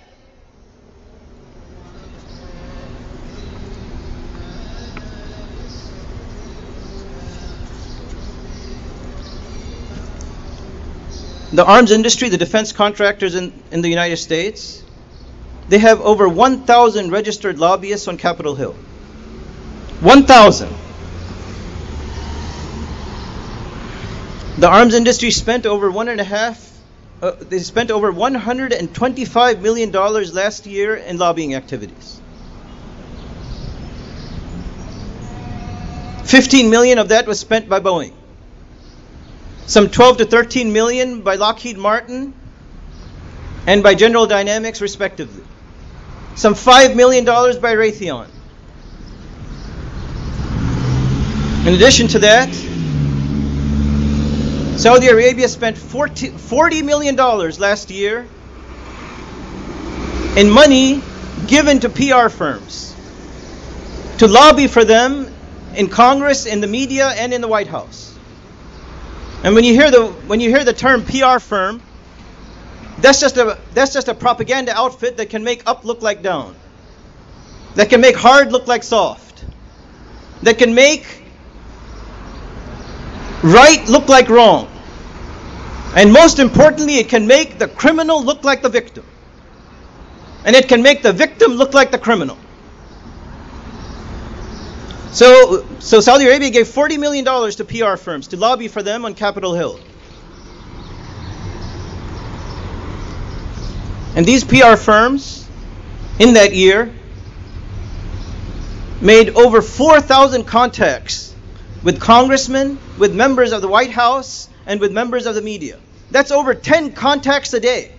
The 11.52 11.66
arms 11.66 11.92
industry, 11.92 12.30
the 12.30 12.38
defense 12.38 12.74
contractors 12.74 13.34
in, 13.34 13.64
in 13.72 13.82
the 13.82 13.90
United 13.90 14.18
States, 14.18 14.84
they 15.68 15.80
have 15.80 16.00
over 16.02 16.30
1,000 16.30 17.12
registered 17.12 17.58
lobbyists 17.58 18.08
on 18.08 18.18
Capitol 18.18 18.56
Hill. 18.56 18.76
1,000. 20.02 20.70
The 24.58 24.70
arms 24.70 24.94
industry 24.94 25.32
spent 25.32 25.66
over 25.66 25.90
one 25.90 26.08
and 26.08 26.22
a 26.22 26.24
half. 26.24 26.72
Uh, 27.22 27.32
they 27.40 27.60
spent 27.60 27.92
over 27.92 28.12
125 28.12 29.62
million 29.62 29.92
dollars 29.92 30.34
last 30.34 30.66
year 30.66 30.96
in 30.96 31.18
lobbying 31.18 31.56
activities. 31.56 32.22
15 36.26 36.70
million 36.70 37.00
of 37.00 37.10
that 37.10 37.28
was 37.28 37.40
spent 37.40 37.68
by 37.70 37.80
Boeing. 37.80 38.14
Some 39.66 39.90
12 39.90 40.18
to 40.18 40.26
13 40.26 40.72
million 40.72 41.22
by 41.22 41.36
Lockheed 41.36 41.78
Martin 41.78 42.34
and 43.66 43.82
by 43.82 43.96
General 43.96 44.28
Dynamics, 44.28 44.82
respectively 44.82 45.45
some 46.36 46.54
$5 46.54 46.96
million 46.96 47.26
by 47.26 47.76
Raytheon. 47.76 48.28
In 51.66 51.74
addition 51.74 52.08
to 52.10 52.20
that, 52.20 52.54
Saudi 54.78 55.08
Arabia 55.08 55.48
spent 55.48 55.78
40, 55.78 56.30
$40 56.30 56.84
million 56.84 57.16
last 57.16 57.90
year 57.90 58.28
in 60.36 60.50
money 60.50 61.02
given 61.48 61.80
to 61.80 61.90
PR 61.90 62.30
firms 62.30 62.96
to 64.18 64.28
lobby 64.28 64.68
for 64.68 64.86
them 64.86 65.32
in 65.76 65.88
Congress, 65.88 66.46
in 66.46 66.62
the 66.62 66.68
media, 66.68 67.08
and 67.10 67.34
in 67.34 67.42
the 67.42 67.48
White 67.48 67.68
House. 67.68 68.18
And 69.44 69.56
when 69.56 69.64
you 69.64 69.74
hear 69.74 69.92
the 69.92 70.08
when 70.28 70.40
you 70.40 70.50
hear 70.50 70.64
the 70.64 70.74
term 70.74 71.04
PR 71.04 71.40
firm, 71.40 71.82
that's 73.00 73.20
just 73.20 73.38
a 73.38 73.58
that's 73.74 73.94
just 73.94 74.08
a 74.08 74.14
propaganda 74.14 74.76
outfit 74.76 75.18
that 75.18 75.30
can 75.30 75.44
make 75.44 75.64
up 75.68 75.84
look 75.86 76.02
like 76.02 76.22
down. 76.22 76.56
That 77.76 77.90
can 77.90 78.02
make 78.02 78.16
hard 78.16 78.52
look 78.52 78.68
like 78.68 78.84
soft. 78.84 79.44
That 80.44 80.58
can 80.58 80.74
make 80.74 81.24
right 83.44 83.86
look 83.88 84.08
like 84.08 84.30
wrong. 84.30 84.72
And 85.96 86.12
most 86.12 86.40
importantly, 86.40 86.98
it 86.98 87.10
can 87.10 87.28
make 87.28 87.58
the 87.58 87.68
criminal 87.68 88.24
look 88.24 88.44
like 88.44 88.62
the 88.62 88.70
victim. 88.70 89.06
And 90.46 90.56
it 90.56 90.68
can 90.68 90.82
make 90.82 91.02
the 91.04 91.14
victim 91.14 91.54
look 91.54 91.74
like 91.74 91.92
the 91.92 91.98
criminal. 91.98 92.38
So, 95.12 95.66
so 95.80 96.02
Saudi 96.02 96.26
Arabia 96.26 96.50
gave 96.50 96.68
$40 96.68 97.00
million 97.00 97.24
to 97.26 97.64
PR 97.64 97.96
firms 97.96 98.28
to 98.28 98.38
lobby 98.38 98.68
for 98.68 98.84
them 98.84 99.06
on 99.06 99.16
Capitol 99.16 99.54
Hill. 99.54 99.80
And 104.16 104.26
these 104.26 104.44
PR 104.44 104.76
firms, 104.76 105.48
in 106.20 106.34
that 106.34 106.54
year, 106.54 106.94
made 109.02 109.30
over 109.36 109.62
4,000 109.62 110.46
contacts 110.46 111.36
with 111.84 112.00
congressmen, 112.00 112.80
with 112.98 113.14
members 113.14 113.52
of 113.52 113.62
the 113.62 113.68
White 113.68 113.92
House, 113.92 114.50
and 114.66 114.80
with 114.80 114.92
members 114.92 115.26
of 115.26 115.36
the 115.36 115.42
media. 115.42 115.80
That's 116.12 116.32
over 116.32 116.54
10 116.54 116.94
contacts 116.94 117.54
a 117.54 117.60
day. 117.60 117.92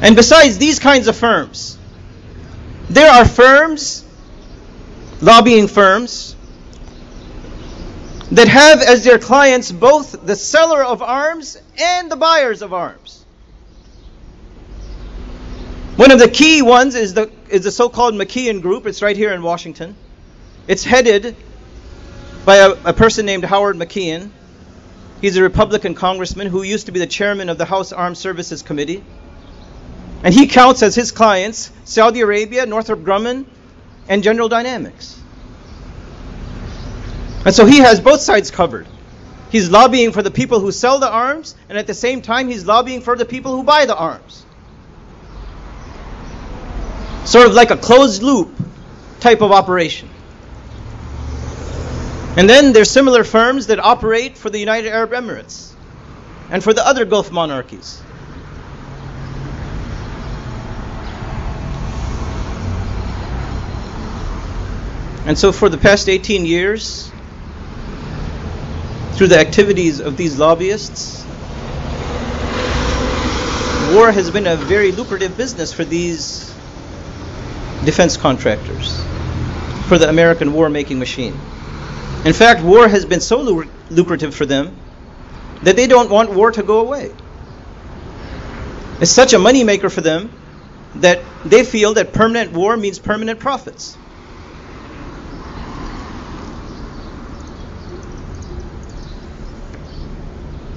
And 0.00 0.14
besides 0.14 0.58
these 0.58 0.78
kinds 0.78 1.08
of 1.08 1.16
firms, 1.16 1.78
there 2.90 3.10
are 3.10 3.24
firms, 3.24 4.04
lobbying 5.20 5.68
firms, 5.68 6.36
that 8.32 8.48
have 8.48 8.80
as 8.80 9.04
their 9.04 9.18
clients 9.18 9.72
both 9.72 10.26
the 10.26 10.36
seller 10.36 10.84
of 10.84 11.02
arms 11.02 11.56
and 11.78 12.10
the 12.10 12.16
buyers 12.16 12.62
of 12.62 12.72
arms. 12.72 13.24
One 15.96 16.12
of 16.12 16.18
the 16.18 16.28
key 16.28 16.62
ones 16.62 16.94
is 16.94 17.14
the, 17.14 17.30
is 17.48 17.64
the 17.64 17.70
so 17.70 17.88
called 17.88 18.14
McKeon 18.14 18.62
Group. 18.62 18.86
It's 18.86 19.02
right 19.02 19.16
here 19.16 19.32
in 19.32 19.42
Washington. 19.42 19.96
It's 20.68 20.84
headed 20.84 21.34
by 22.44 22.56
a, 22.56 22.70
a 22.84 22.92
person 22.92 23.26
named 23.26 23.44
Howard 23.44 23.76
McKeon. 23.76 24.30
He's 25.20 25.36
a 25.36 25.42
Republican 25.42 25.94
congressman 25.94 26.46
who 26.46 26.62
used 26.62 26.86
to 26.86 26.92
be 26.92 27.00
the 27.00 27.06
chairman 27.06 27.48
of 27.48 27.58
the 27.58 27.64
House 27.64 27.92
Armed 27.92 28.16
Services 28.16 28.62
Committee. 28.62 29.02
And 30.22 30.32
he 30.32 30.46
counts 30.46 30.82
as 30.82 30.94
his 30.94 31.10
clients 31.10 31.72
Saudi 31.84 32.20
Arabia, 32.20 32.66
Northrop 32.66 33.00
Grumman, 33.00 33.46
and 34.08 34.22
General 34.22 34.48
Dynamics. 34.48 35.17
And 37.44 37.54
so 37.54 37.64
he 37.66 37.78
has 37.78 38.00
both 38.00 38.20
sides 38.20 38.50
covered. 38.50 38.86
He's 39.50 39.70
lobbying 39.70 40.12
for 40.12 40.22
the 40.22 40.30
people 40.30 40.60
who 40.60 40.72
sell 40.72 40.98
the 40.98 41.10
arms, 41.10 41.54
and 41.68 41.78
at 41.78 41.86
the 41.86 41.94
same 41.94 42.20
time, 42.20 42.48
he's 42.48 42.66
lobbying 42.66 43.00
for 43.00 43.16
the 43.16 43.24
people 43.24 43.56
who 43.56 43.62
buy 43.62 43.86
the 43.86 43.96
arms. 43.96 44.44
Sort 47.24 47.46
of 47.46 47.54
like 47.54 47.70
a 47.70 47.76
closed 47.76 48.22
loop 48.22 48.54
type 49.20 49.40
of 49.40 49.52
operation. 49.52 50.08
And 52.36 52.48
then 52.48 52.72
there's 52.72 52.90
similar 52.90 53.24
firms 53.24 53.66
that 53.68 53.78
operate 53.78 54.36
for 54.38 54.50
the 54.50 54.58
United 54.58 54.90
Arab 54.90 55.10
Emirates 55.10 55.72
and 56.50 56.62
for 56.62 56.72
the 56.72 56.86
other 56.86 57.04
Gulf 57.04 57.32
monarchies. 57.32 58.00
And 65.26 65.38
so, 65.38 65.52
for 65.52 65.68
the 65.68 65.76
past 65.76 66.08
18 66.08 66.46
years, 66.46 67.10
through 69.18 69.26
the 69.26 69.38
activities 69.38 69.98
of 69.98 70.16
these 70.16 70.38
lobbyists, 70.38 71.24
war 73.92 74.12
has 74.12 74.30
been 74.30 74.46
a 74.46 74.54
very 74.54 74.92
lucrative 74.92 75.36
business 75.36 75.72
for 75.72 75.84
these 75.84 76.54
defense 77.84 78.16
contractors, 78.16 79.02
for 79.88 79.98
the 79.98 80.08
American 80.08 80.52
war 80.52 80.70
making 80.70 81.00
machine. 81.00 81.32
In 82.24 82.32
fact, 82.32 82.62
war 82.62 82.86
has 82.86 83.04
been 83.04 83.20
so 83.20 83.40
lucrative 83.90 84.36
for 84.36 84.46
them 84.46 84.76
that 85.64 85.74
they 85.74 85.88
don't 85.88 86.10
want 86.10 86.30
war 86.30 86.52
to 86.52 86.62
go 86.62 86.78
away. 86.78 87.10
It's 89.00 89.10
such 89.10 89.32
a 89.32 89.38
moneymaker 89.38 89.90
for 89.90 90.00
them 90.00 90.30
that 90.94 91.24
they 91.44 91.64
feel 91.64 91.94
that 91.94 92.12
permanent 92.12 92.52
war 92.52 92.76
means 92.76 93.00
permanent 93.00 93.40
profits. 93.40 93.97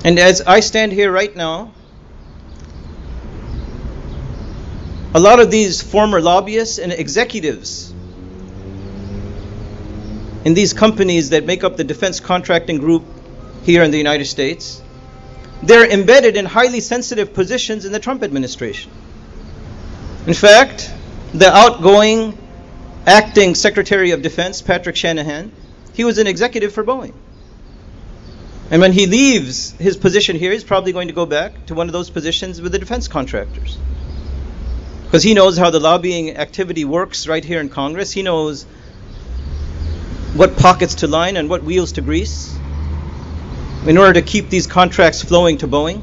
And 0.03 0.17
as 0.17 0.41
I 0.41 0.61
stand 0.61 0.91
here 0.91 1.11
right 1.11 1.35
now, 1.35 1.73
a 5.13 5.19
lot 5.19 5.39
of 5.39 5.51
these 5.51 5.81
former 5.81 6.21
lobbyists 6.21 6.79
and 6.79 6.91
executives 6.91 7.93
in 10.43 10.53
these 10.55 10.73
companies 10.73 11.29
that 11.29 11.45
make 11.45 11.63
up 11.63 11.77
the 11.77 11.83
defense 11.83 12.19
contracting 12.19 12.77
group 12.77 13.03
here 13.63 13.83
in 13.83 13.91
the 13.91 13.97
United 13.97 14.25
States, 14.25 14.81
they're 15.61 15.87
embedded 15.87 16.35
in 16.35 16.45
highly 16.45 16.79
sensitive 16.79 17.33
positions 17.33 17.85
in 17.85 17.91
the 17.91 17.99
Trump 17.99 18.23
administration. 18.23 18.91
In 20.25 20.33
fact, 20.33 20.91
the 21.33 21.47
outgoing 21.47 22.37
acting 23.05 23.53
Secretary 23.53 24.11
of 24.11 24.21
Defense, 24.23 24.61
Patrick 24.61 24.95
Shanahan, 24.95 25.51
he 25.93 26.03
was 26.03 26.17
an 26.17 26.25
executive 26.25 26.73
for 26.73 26.83
Boeing. 26.83 27.13
And 28.71 28.81
when 28.81 28.93
he 28.93 29.05
leaves 29.05 29.71
his 29.71 29.97
position 29.97 30.38
here, 30.38 30.53
he's 30.53 30.63
probably 30.63 30.93
going 30.93 31.10
to 31.10 31.13
go 31.13 31.25
back 31.25 31.65
to 31.65 31.73
one 31.73 31.88
of 31.88 31.93
those 31.93 32.10
positions 32.10 32.62
with 32.62 32.71
the 32.71 32.79
defense 32.79 33.10
contractors. 33.10 33.77
Because 35.03 35.23
he 35.23 35.34
knows 35.34 35.57
how 35.57 35.71
the 35.71 35.79
lobbying 35.81 36.38
activity 36.38 36.86
works 36.86 37.27
right 37.27 37.43
here 37.43 37.60
in 37.60 37.67
Congress. 37.67 38.13
He 38.13 38.23
knows 38.23 38.63
what 40.36 40.55
pockets 40.55 40.95
to 40.95 41.07
line 41.07 41.36
and 41.36 41.49
what 41.49 41.63
wheels 41.63 41.91
to 41.93 42.01
grease 42.01 42.57
in 43.86 43.97
order 43.97 44.13
to 44.13 44.21
keep 44.21 44.49
these 44.49 44.67
contracts 44.67 45.21
flowing 45.21 45.57
to 45.57 45.67
Boeing. 45.67 46.01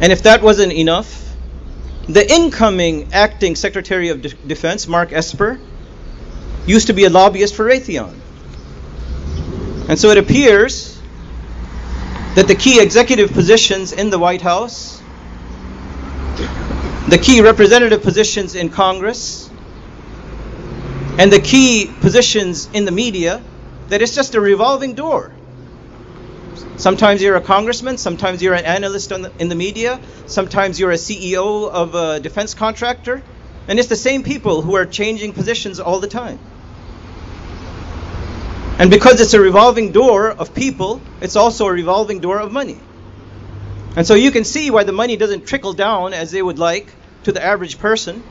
And 0.00 0.12
if 0.12 0.22
that 0.22 0.42
wasn't 0.42 0.72
enough, 0.72 1.34
the 2.08 2.24
incoming 2.32 3.12
acting 3.12 3.56
Secretary 3.56 4.10
of 4.10 4.22
De- 4.22 4.28
Defense, 4.28 4.86
Mark 4.86 5.12
Esper, 5.12 5.58
used 6.66 6.86
to 6.88 6.92
be 6.92 7.04
a 7.04 7.10
lobbyist 7.10 7.54
for 7.54 7.64
Raytheon. 7.64 8.14
And 9.88 9.98
so 9.98 10.10
it 10.10 10.18
appears 10.18 11.00
that 12.34 12.48
the 12.48 12.54
key 12.54 12.80
executive 12.80 13.32
positions 13.32 13.92
in 13.92 14.10
the 14.10 14.18
White 14.18 14.42
House, 14.42 15.02
the 17.08 17.18
key 17.18 17.40
representative 17.42 18.02
positions 18.02 18.54
in 18.54 18.70
Congress, 18.70 19.50
and 21.18 21.30
the 21.30 21.40
key 21.40 21.92
positions 22.00 22.70
in 22.72 22.84
the 22.84 22.92
media, 22.92 23.42
that 23.88 24.00
it's 24.00 24.14
just 24.14 24.34
a 24.34 24.40
revolving 24.40 24.94
door. 24.94 25.32
Sometimes 26.76 27.20
you're 27.20 27.36
a 27.36 27.42
congressman, 27.42 27.98
sometimes 27.98 28.42
you're 28.42 28.54
an 28.54 28.64
analyst 28.64 29.10
the, 29.10 29.30
in 29.38 29.48
the 29.48 29.54
media, 29.54 30.00
sometimes 30.26 30.80
you're 30.80 30.90
a 30.90 30.96
CEO 30.96 31.70
of 31.70 31.94
a 31.94 32.18
defense 32.18 32.54
contractor, 32.54 33.22
and 33.68 33.78
it's 33.78 33.88
the 33.88 33.96
same 33.96 34.22
people 34.22 34.62
who 34.62 34.74
are 34.74 34.86
changing 34.86 35.32
positions 35.32 35.80
all 35.80 36.00
the 36.00 36.08
time. 36.08 36.38
And 38.78 38.90
because 38.90 39.20
it's 39.20 39.34
a 39.34 39.40
revolving 39.40 39.92
door 39.92 40.30
of 40.30 40.54
people, 40.54 41.00
it's 41.20 41.36
also 41.36 41.66
a 41.66 41.72
revolving 41.72 42.20
door 42.20 42.40
of 42.40 42.50
money. 42.50 42.78
And 43.94 44.06
so 44.06 44.14
you 44.14 44.30
can 44.30 44.44
see 44.44 44.70
why 44.70 44.84
the 44.84 44.92
money 44.92 45.16
doesn't 45.16 45.46
trickle 45.46 45.72
down 45.72 46.14
as 46.14 46.30
they 46.30 46.42
would 46.42 46.58
like 46.58 46.92
to 47.24 47.32
the 47.32 47.42
average 47.42 47.78
person. 47.78 48.22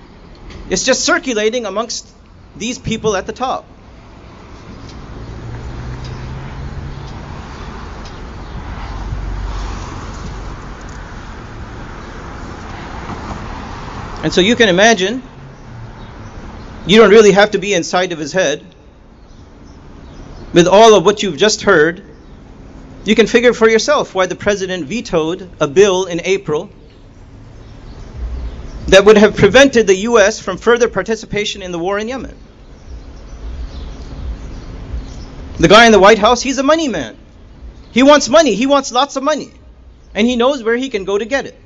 It's 0.69 0.83
just 0.83 1.05
circulating 1.05 1.65
amongst 1.65 2.09
these 2.57 2.79
people 2.79 3.15
at 3.15 3.27
the 3.27 3.33
top. 3.33 3.65
And 14.23 14.33
so 14.33 14.41
you 14.41 14.55
can 14.55 14.69
imagine, 14.69 15.23
you 16.85 16.97
don't 16.97 17.09
really 17.09 17.31
have 17.31 17.51
to 17.51 17.57
be 17.57 17.73
inside 17.73 18.11
of 18.11 18.19
his 18.19 18.33
head 18.33 18.65
with 20.53 20.67
all 20.67 20.95
of 20.95 21.05
what 21.05 21.23
you've 21.23 21.37
just 21.37 21.61
heard, 21.61 22.03
you 23.03 23.15
can 23.15 23.27
figure 23.27 23.53
for 23.53 23.69
yourself 23.69 24.13
why 24.13 24.25
the 24.25 24.35
president 24.35 24.85
vetoed 24.85 25.49
a 25.59 25.67
bill 25.67 26.05
in 26.05 26.21
April 26.23 26.69
that 28.87 29.05
would 29.05 29.17
have 29.17 29.35
prevented 29.35 29.87
the 29.87 29.95
US 29.95 30.39
from 30.39 30.57
further 30.57 30.89
participation 30.89 31.61
in 31.61 31.71
the 31.71 31.79
war 31.79 31.97
in 31.97 32.07
Yemen. 32.07 32.35
The 35.57 35.67
guy 35.67 35.85
in 35.85 35.91
the 35.91 35.99
White 35.99 36.17
House, 36.17 36.41
he's 36.41 36.57
a 36.57 36.63
money 36.63 36.87
man. 36.87 37.17
He 37.91 38.03
wants 38.03 38.27
money, 38.29 38.55
he 38.55 38.65
wants 38.65 38.91
lots 38.91 39.15
of 39.15 39.23
money. 39.23 39.53
And 40.13 40.27
he 40.27 40.35
knows 40.35 40.63
where 40.63 40.75
he 40.75 40.89
can 40.89 41.05
go 41.05 41.17
to 41.17 41.25
get 41.25 41.45
it. 41.45 41.57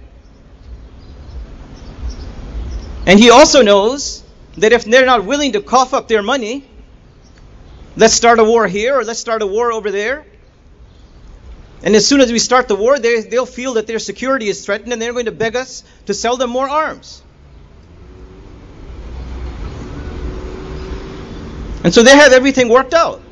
And 3.08 3.20
he 3.20 3.30
also 3.30 3.62
knows 3.62 4.24
that 4.58 4.72
if 4.72 4.86
they're 4.86 5.06
not 5.06 5.26
willing 5.26 5.54
to 5.54 5.62
cough 5.62 5.94
up 5.94 6.08
their 6.08 6.22
money, 6.22 6.66
let's 7.97 8.15
start 8.15 8.39
a 8.39 8.45
war 8.45 8.67
here 8.67 8.99
or 8.99 9.05
let's 9.05 9.21
start 9.21 9.43
a 9.43 9.47
war 9.47 9.73
over 9.73 9.91
there. 9.91 10.25
And 11.83 11.97
as 11.97 12.07
soon 12.07 12.21
as 12.21 12.31
we 12.31 12.39
start 12.39 12.69
the 12.69 12.75
war, 12.75 12.99
they, 12.99 13.23
they'll 13.23 13.47
feel 13.47 13.75
that 13.75 13.87
their 13.87 13.99
security 13.99 14.49
is 14.49 14.65
threatened 14.65 14.93
and 14.93 15.01
they're 15.01 15.13
going 15.13 15.25
to 15.27 15.33
beg 15.33 15.57
us 15.57 15.83
to 16.07 16.15
sell 16.15 16.37
them 16.37 16.51
more 16.51 16.69
arms. 16.69 17.23
And 21.83 21.95
so 21.95 22.03
they 22.03 22.15
have 22.15 22.33
everything 22.33 22.69
worked 22.69 22.93
out. 22.93 23.23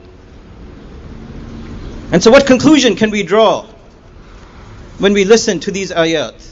And 2.10 2.22
so, 2.22 2.30
what 2.30 2.46
conclusion 2.46 2.96
can 2.96 3.10
we 3.10 3.22
draw 3.22 3.66
when 4.98 5.12
we 5.12 5.24
listen 5.24 5.60
to 5.60 5.70
these 5.70 5.90
ayat? 5.90 6.48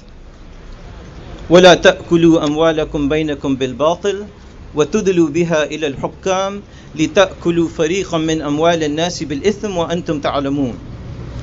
ولا 1.49 1.75
تأكلوا 1.75 2.45
أموالكم 2.45 3.09
بينكم 3.09 3.57
بالباطل 3.57 4.27
وتدلوا 4.75 5.29
بها 5.29 5.65
إلى 5.65 5.87
الحكام 5.87 6.63
لتأكلوا 6.95 7.69
فريقا 7.69 8.19
من 8.19 8.43
أموال 8.43 8.85
الناس 8.85 9.23
بالإثم 9.23 9.77
وأنتم 9.77 10.21
تعلمون. 10.21 10.75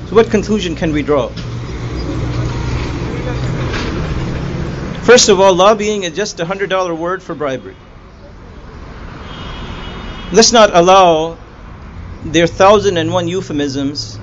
So 0.08 0.16
what 0.16 0.30
conclusion 0.30 0.76
can 0.76 0.92
we 0.92 1.02
draw? 1.02 1.28
First 5.02 5.28
of 5.28 5.40
all, 5.40 5.54
lobbying 5.54 6.04
is 6.04 6.14
just 6.14 6.40
a 6.40 6.44
hundred 6.44 6.70
dollar 6.70 6.94
word 6.94 7.22
for 7.22 7.34
bribery. 7.34 7.76
Let's 10.32 10.52
not 10.52 10.74
allow 10.74 11.36
their 12.24 12.46
thousand 12.46 12.96
and 12.96 13.12
one 13.12 13.28
euphemisms 13.28 14.18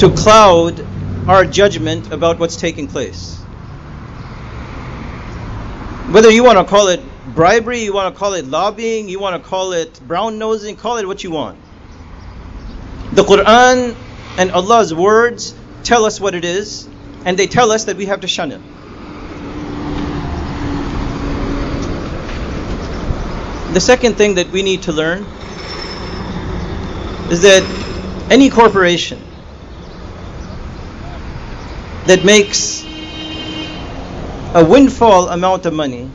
to 0.00 0.10
cloud 0.14 0.84
our 1.26 1.44
judgment 1.44 2.12
about 2.12 2.38
what's 2.38 2.56
taking 2.56 2.86
place. 2.86 3.36
Whether 6.10 6.30
you 6.30 6.44
want 6.44 6.58
to 6.58 6.64
call 6.64 6.88
it 6.88 7.00
bribery, 7.35 7.79
you 7.79 7.93
want 7.93 8.13
to 8.13 8.19
call 8.19 8.33
it 8.33 8.45
lobbying, 8.45 9.09
you 9.09 9.19
want 9.19 9.41
to 9.41 9.49
call 9.49 9.73
it 9.73 9.99
brown 10.07 10.37
nosing, 10.37 10.75
call 10.75 10.97
it 10.97 11.07
what 11.07 11.23
you 11.23 11.31
want. 11.31 11.57
The 13.13 13.23
Quran 13.23 13.95
and 14.37 14.51
Allah's 14.51 14.93
words 14.93 15.55
tell 15.83 16.05
us 16.05 16.19
what 16.19 16.35
it 16.35 16.45
is, 16.45 16.87
and 17.25 17.37
they 17.37 17.47
tell 17.47 17.71
us 17.71 17.85
that 17.85 17.97
we 17.97 18.05
have 18.05 18.21
to 18.21 18.27
shun 18.27 18.51
it. 18.51 18.61
The 23.73 23.81
second 23.81 24.15
thing 24.15 24.35
that 24.35 24.51
we 24.51 24.61
need 24.61 24.83
to 24.83 24.91
learn 24.91 25.23
is 27.31 27.41
that 27.41 27.63
any 28.29 28.49
corporation 28.51 29.19
that 32.05 32.23
makes 32.23 32.83
a 34.53 34.63
windfall 34.63 35.29
amount 35.29 35.65
of 35.65 35.73
money 35.73 36.11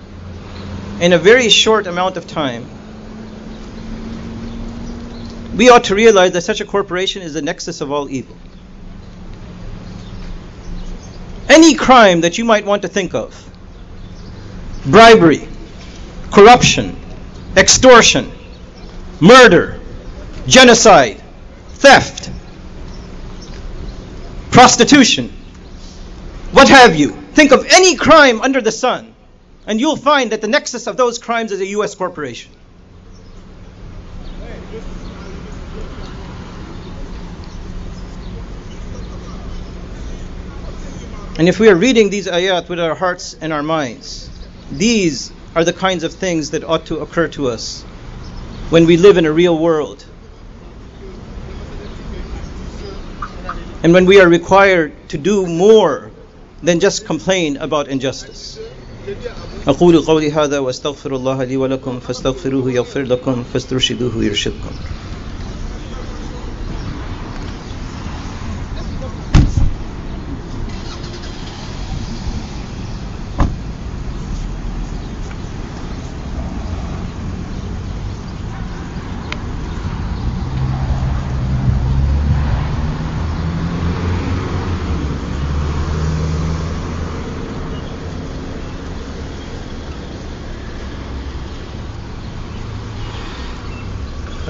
in 1.01 1.12
a 1.12 1.18
very 1.18 1.49
short 1.49 1.86
amount 1.86 2.16
of 2.16 2.26
time, 2.26 2.66
we 5.57 5.70
ought 5.70 5.84
to 5.84 5.94
realize 5.94 6.32
that 6.32 6.42
such 6.42 6.61
a 6.61 6.64
corporation 6.64 7.22
is 7.22 7.34
the 7.34 7.42
nexus 7.42 7.80
of 7.80 7.90
all 7.90 8.09
evil. 8.09 8.36
Any 11.49 11.74
crime 11.74 12.20
that 12.20 12.38
you 12.38 12.44
might 12.44 12.64
want 12.64 12.82
to 12.82 12.88
think 12.88 13.14
of 13.14 13.44
bribery, 14.86 15.49
corruption, 16.30 16.96
extortion, 17.57 18.30
murder, 19.20 19.80
genocide, 20.46 21.22
theft, 21.70 22.30
prostitution, 24.51 25.30
what 26.53 26.68
have 26.68 26.96
you. 26.96 27.11
Think 27.32 27.53
of 27.53 27.66
any 27.70 27.96
crime 27.96 28.40
under 28.40 28.61
the 28.61 28.72
sun, 28.72 29.14
and 29.68 29.78
you'll 29.78 29.96
find 29.96 30.32
that 30.32 30.40
the 30.40 30.48
nexus 30.48 30.86
of 30.86 30.96
those 30.96 31.18
crimes 31.18 31.52
is 31.52 31.60
a 31.60 31.66
U.S. 31.66 31.94
corporation. 31.94 32.50
And 41.38 41.48
if 41.48 41.60
we 41.60 41.68
are 41.68 41.76
reading 41.76 42.08
these 42.08 42.26
ayat 42.26 42.68
with 42.68 42.80
our 42.80 42.94
hearts 42.94 43.36
and 43.40 43.52
our 43.52 43.62
minds, 43.62 44.28
these 44.72 45.30
are 45.54 45.64
the 45.64 45.74
kinds 45.74 46.02
of 46.02 46.14
things 46.14 46.50
that 46.50 46.64
ought 46.64 46.86
to 46.86 47.00
occur 47.00 47.28
to 47.28 47.48
us 47.48 47.82
when 48.70 48.86
we 48.86 48.96
live 48.96 49.18
in 49.18 49.26
a 49.26 49.30
real 49.30 49.56
world. 49.56 50.04
And 53.82 53.92
when 53.92 54.06
we 54.06 54.18
are 54.20 54.28
required 54.28 55.10
to 55.10 55.18
do 55.18 55.46
more 55.46 56.10
than 56.62 56.80
just 56.80 57.04
complain 57.04 57.58
about 57.58 57.86
injustice. 57.86 58.58
أقول 59.68 60.00
قولي 60.00 60.32
هذا 60.32 60.58
وأستغفر 60.58 61.16
الله 61.16 61.44
لي 61.44 61.56
ولكم 61.56 62.00
فاستغفروه 62.00 62.72
يغفر 62.72 63.02
لكم 63.02 63.44
فاسترشدوه 63.52 64.24
يرشدكم. 64.24 64.70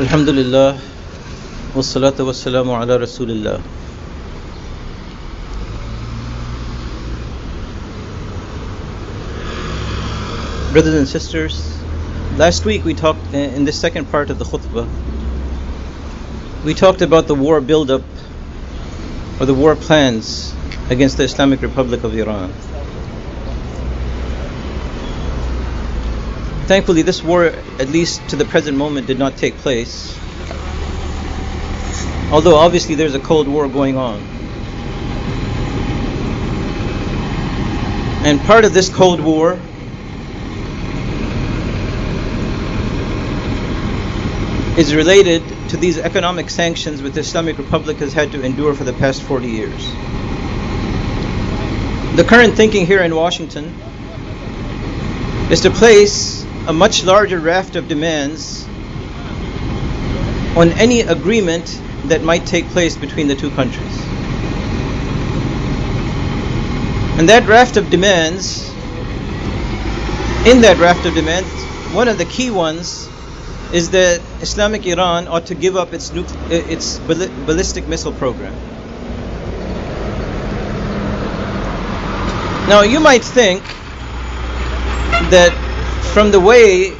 الحمد 0.07 0.29
لله 0.29 0.77
والصلاة 1.75 2.17
والسلام 2.19 2.71
على 2.71 2.97
رسول 2.97 3.29
الله 3.31 3.59
Brothers 10.73 10.95
and 10.95 11.07
sisters, 11.07 11.77
last 12.37 12.65
week 12.65 12.83
we 12.83 12.95
talked 12.95 13.33
in 13.35 13.65
the 13.65 13.71
second 13.71 14.09
part 14.09 14.31
of 14.31 14.39
the 14.39 14.45
khutbah, 14.45 14.87
we 16.65 16.73
talked 16.73 17.03
about 17.03 17.27
the 17.27 17.35
war 17.35 17.61
build-up 17.61 18.01
or 19.39 19.45
the 19.45 19.53
war 19.53 19.75
plans 19.75 20.55
against 20.89 21.17
the 21.17 21.23
Islamic 21.23 21.61
Republic 21.61 22.03
of 22.03 22.15
Iran. 22.15 22.51
Thankfully, 26.68 27.00
this 27.00 27.24
war, 27.24 27.46
at 27.46 27.88
least 27.88 28.28
to 28.28 28.36
the 28.36 28.44
present 28.44 28.76
moment, 28.76 29.06
did 29.06 29.18
not 29.18 29.38
take 29.38 29.56
place. 29.56 30.14
Although 32.30 32.56
obviously 32.56 32.94
there's 32.94 33.14
a 33.14 33.18
Cold 33.18 33.48
War 33.48 33.66
going 33.68 33.96
on. 33.96 34.20
And 38.26 38.38
part 38.42 38.66
of 38.66 38.74
this 38.74 38.90
Cold 38.90 39.20
War 39.20 39.58
is 44.76 44.94
related 44.94 45.42
to 45.70 45.78
these 45.78 45.96
economic 45.96 46.50
sanctions 46.50 47.00
which 47.00 47.14
the 47.14 47.20
Islamic 47.20 47.56
Republic 47.56 47.96
has 47.96 48.12
had 48.12 48.32
to 48.32 48.42
endure 48.42 48.74
for 48.74 48.84
the 48.84 48.92
past 48.92 49.22
40 49.22 49.48
years. 49.48 49.90
The 52.16 52.24
current 52.28 52.56
thinking 52.56 52.84
here 52.84 53.00
in 53.00 53.16
Washington 53.16 53.74
is 55.50 55.62
to 55.62 55.70
place 55.70 56.44
a 56.68 56.72
much 56.72 57.02
larger 57.02 57.40
raft 57.40 57.76
of 57.76 57.88
demands 57.88 58.66
on 60.54 60.68
any 60.72 61.00
agreement 61.00 61.80
that 62.04 62.22
might 62.22 62.44
take 62.46 62.66
place 62.66 62.94
between 62.94 63.26
the 63.26 63.34
two 63.34 63.50
countries. 63.52 63.98
And 67.18 67.30
that 67.30 67.48
raft 67.48 67.78
of 67.78 67.88
demands, 67.88 68.68
in 70.46 70.60
that 70.60 70.76
raft 70.78 71.06
of 71.06 71.14
demands, 71.14 71.48
one 71.94 72.06
of 72.06 72.18
the 72.18 72.26
key 72.26 72.50
ones 72.50 73.08
is 73.72 73.90
that 73.90 74.20
Islamic 74.42 74.86
Iran 74.86 75.26
ought 75.26 75.46
to 75.46 75.54
give 75.54 75.74
up 75.74 75.94
its, 75.94 76.12
its 76.50 76.98
ballistic 76.98 77.88
missile 77.88 78.12
program. 78.12 78.52
Now, 82.68 82.82
you 82.82 83.00
might 83.00 83.24
think 83.24 83.62
that 85.30 85.67
from 86.00 86.30
the 86.30 86.40
way 86.40 86.90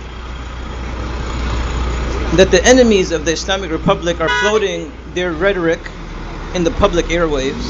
that 2.36 2.50
the 2.50 2.64
enemies 2.64 3.10
of 3.10 3.24
the 3.24 3.32
Islamic 3.32 3.70
Republic 3.70 4.20
are 4.20 4.28
floating 4.40 4.92
their 5.14 5.32
rhetoric 5.32 5.80
in 6.54 6.62
the 6.62 6.70
public 6.70 7.06
airwaves, 7.06 7.64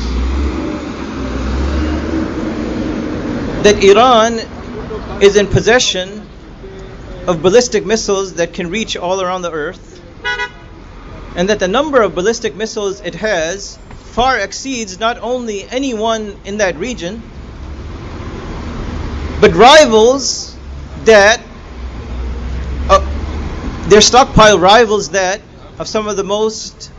that 3.63 3.83
Iran 3.83 4.41
is 5.23 5.37
in 5.37 5.47
possession 5.47 6.29
of 7.27 7.43
ballistic 7.43 7.87
missiles 7.87 8.35
that 8.35 8.53
can 8.53 8.71
reach 8.71 8.97
all 8.97 9.21
around 9.21 9.43
the 9.43 9.53
earth, 9.53 10.01
and 11.37 11.49
that 11.49 11.61
the 11.61 11.69
number 11.69 12.03
of 12.03 12.15
ballistic 12.15 12.57
missiles 12.57 13.01
it 13.01 13.15
has 13.15 13.79
far 14.13 14.39
exceeds 14.39 14.99
not 14.99 15.19
only 15.19 15.69
anyone 15.69 16.37
in 16.45 16.59
that 16.59 16.77
region, 16.77 17.23
but 19.41 19.53
rivals 19.55 20.58
that 21.09 21.41
uh, 22.91 23.89
their 23.89 24.03
stockpile 24.03 24.59
rivals 24.59 25.11
that 25.11 25.41
of 25.79 25.89
some 25.89 26.07
of 26.07 26.19
the 26.19 26.23
most 26.23 26.93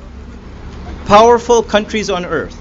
powerful 1.05 1.61
countries 1.61 2.09
on 2.09 2.25
earth. 2.25 2.57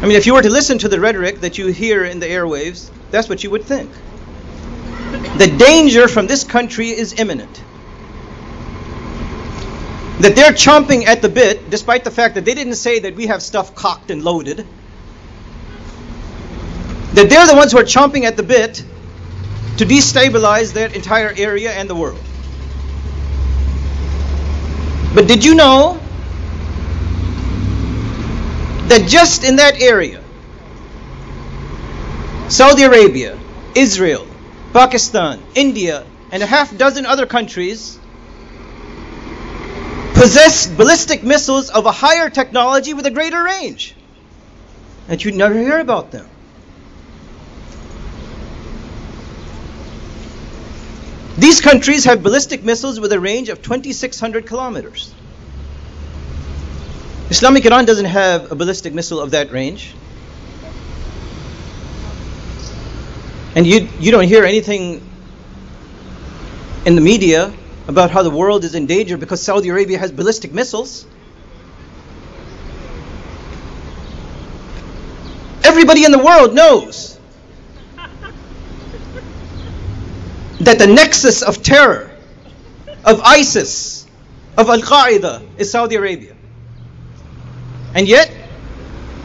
I 0.00 0.06
mean, 0.06 0.16
if 0.16 0.26
you 0.26 0.32
were 0.32 0.40
to 0.40 0.48
listen 0.48 0.78
to 0.78 0.88
the 0.88 0.98
rhetoric 0.98 1.40
that 1.40 1.58
you 1.58 1.66
hear 1.66 2.04
in 2.04 2.20
the 2.20 2.26
airwaves, 2.26 2.90
that's 3.10 3.28
what 3.28 3.44
you 3.44 3.50
would 3.50 3.64
think. 3.64 3.90
The 5.36 5.54
danger 5.58 6.08
from 6.08 6.26
this 6.26 6.42
country 6.42 6.88
is 6.88 7.20
imminent. 7.20 7.62
That 10.20 10.34
they're 10.34 10.52
chomping 10.52 11.04
at 11.04 11.20
the 11.20 11.28
bit, 11.28 11.68
despite 11.68 12.04
the 12.04 12.10
fact 12.10 12.34
that 12.36 12.46
they 12.46 12.54
didn't 12.54 12.76
say 12.76 13.00
that 13.00 13.14
we 13.14 13.26
have 13.26 13.42
stuff 13.42 13.74
cocked 13.74 14.10
and 14.10 14.24
loaded. 14.24 14.66
That 17.12 17.28
they're 17.28 17.46
the 17.46 17.54
ones 17.54 17.72
who 17.72 17.78
are 17.78 17.84
chomping 17.84 18.24
at 18.24 18.38
the 18.38 18.42
bit 18.42 18.82
to 19.78 19.86
destabilize 19.86 20.74
that 20.74 20.94
entire 20.94 21.32
area 21.36 21.72
and 21.72 21.88
the 21.88 21.94
world. 21.94 22.20
But 25.14 25.26
did 25.26 25.44
you 25.44 25.54
know 25.54 26.00
that 28.88 29.06
just 29.08 29.44
in 29.44 29.56
that 29.56 29.80
area, 29.80 30.22
Saudi 32.48 32.82
Arabia, 32.82 33.38
Israel, 33.74 34.26
Pakistan, 34.72 35.40
India, 35.54 36.04
and 36.32 36.42
a 36.42 36.46
half 36.46 36.76
dozen 36.76 37.06
other 37.06 37.26
countries 37.26 37.98
possess 40.14 40.66
ballistic 40.66 41.22
missiles 41.22 41.70
of 41.70 41.86
a 41.86 41.92
higher 41.92 42.28
technology 42.28 42.94
with 42.94 43.06
a 43.06 43.10
greater 43.10 43.42
range. 43.42 43.94
And 45.08 45.22
you 45.22 45.30
never 45.32 45.54
hear 45.54 45.78
about 45.78 46.10
them. 46.10 46.28
These 51.38 51.60
countries 51.60 52.04
have 52.04 52.24
ballistic 52.24 52.64
missiles 52.64 52.98
with 52.98 53.12
a 53.12 53.20
range 53.20 53.48
of 53.48 53.62
2,600 53.62 54.44
kilometers. 54.44 55.14
Islamic 57.30 57.64
Iran 57.64 57.84
doesn't 57.84 58.06
have 58.06 58.50
a 58.50 58.56
ballistic 58.56 58.92
missile 58.92 59.20
of 59.20 59.30
that 59.30 59.52
range. 59.52 59.94
And 63.54 63.64
you, 63.68 63.88
you 64.00 64.10
don't 64.10 64.24
hear 64.24 64.44
anything 64.44 65.00
in 66.84 66.96
the 66.96 67.00
media 67.00 67.52
about 67.86 68.10
how 68.10 68.24
the 68.24 68.30
world 68.30 68.64
is 68.64 68.74
in 68.74 68.86
danger 68.86 69.16
because 69.16 69.40
Saudi 69.40 69.68
Arabia 69.68 69.98
has 69.98 70.10
ballistic 70.10 70.52
missiles. 70.52 71.06
Everybody 75.62 76.04
in 76.04 76.10
the 76.10 76.18
world 76.18 76.52
knows 76.52 77.17
that 80.68 80.78
the 80.78 80.86
nexus 80.86 81.40
of 81.40 81.62
terror, 81.62 82.10
of 83.02 83.22
ISIS, 83.22 84.06
of 84.54 84.68
Al 84.68 84.82
Qaeda 84.82 85.42
is 85.56 85.70
Saudi 85.70 85.94
Arabia. 85.94 86.36
And 87.94 88.06
yet, 88.06 88.30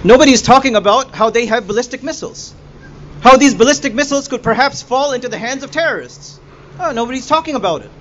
nobody 0.06 0.32
is 0.32 0.42
talking 0.42 0.78
about 0.78 1.14
how 1.14 1.32
they 1.32 1.48
have 1.48 1.68
ballistic 1.68 2.02
missiles. 2.02 2.56
How 3.20 3.36
these 3.36 3.56
ballistic 3.56 3.94
missiles 3.94 4.30
could 4.30 4.42
perhaps 4.42 4.82
fall 4.82 5.12
into 5.12 5.28
the 5.28 5.38
hands 5.38 5.64
of 5.64 5.72
terrorists. 5.72 6.40
Oh, 6.80 6.94
nobody's 6.94 7.28
talking 7.28 7.56
about 7.56 7.82
it. 7.82 7.92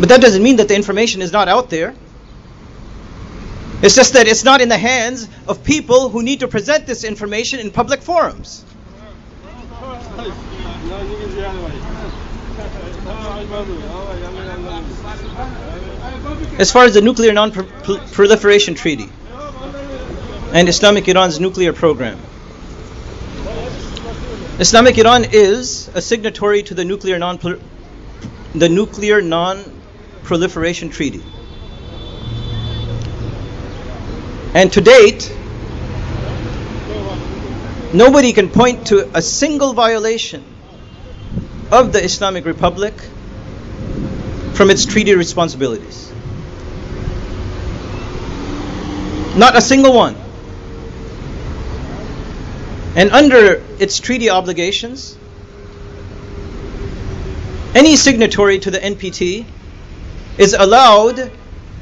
But 0.00 0.08
that 0.08 0.22
doesn't 0.22 0.42
mean 0.42 0.56
that 0.56 0.68
the 0.68 0.74
information 0.74 1.20
is 1.20 1.32
not 1.32 1.48
out 1.48 1.68
there. 1.68 1.94
It's 3.82 3.94
just 3.94 4.14
that 4.14 4.26
it's 4.26 4.42
not 4.42 4.62
in 4.62 4.70
the 4.70 4.78
hands 4.78 5.28
of 5.46 5.62
people 5.62 6.08
who 6.08 6.22
need 6.22 6.40
to 6.40 6.48
present 6.48 6.86
this 6.86 7.04
information 7.04 7.60
in 7.60 7.70
public 7.72 8.00
forums. 8.00 8.64
As 16.58 16.70
far 16.70 16.84
as 16.84 16.94
the 16.94 17.00
Nuclear 17.02 17.32
Non-Proliferation 17.32 18.76
Treaty 18.76 19.08
and 20.52 20.68
Islamic 20.68 21.08
Iran's 21.08 21.40
nuclear 21.40 21.72
program, 21.72 22.20
Islamic 24.60 24.96
Iran 24.96 25.24
is 25.32 25.88
a 25.88 26.00
signatory 26.00 26.62
to 26.62 26.74
the 26.74 26.84
Nuclear 26.84 27.18
Non 27.18 27.38
the 28.54 28.68
Nuclear 28.68 29.20
Non-Proliferation 29.20 30.90
Treaty. 30.90 31.22
And 34.54 34.72
to 34.72 34.80
date, 34.80 35.36
nobody 37.92 38.32
can 38.32 38.50
point 38.50 38.86
to 38.86 39.10
a 39.16 39.20
single 39.20 39.72
violation 39.72 40.55
of 41.70 41.92
the 41.92 42.02
Islamic 42.02 42.44
Republic 42.44 42.94
from 44.54 44.70
its 44.70 44.84
treaty 44.86 45.14
responsibilities. 45.14 46.12
Not 49.36 49.56
a 49.56 49.60
single 49.60 49.92
one. 49.92 50.16
And 52.94 53.10
under 53.10 53.62
its 53.78 54.00
treaty 54.00 54.30
obligations, 54.30 55.18
any 57.74 57.96
signatory 57.96 58.58
to 58.60 58.70
the 58.70 58.78
NPT 58.78 59.44
is 60.38 60.54
allowed 60.54 61.30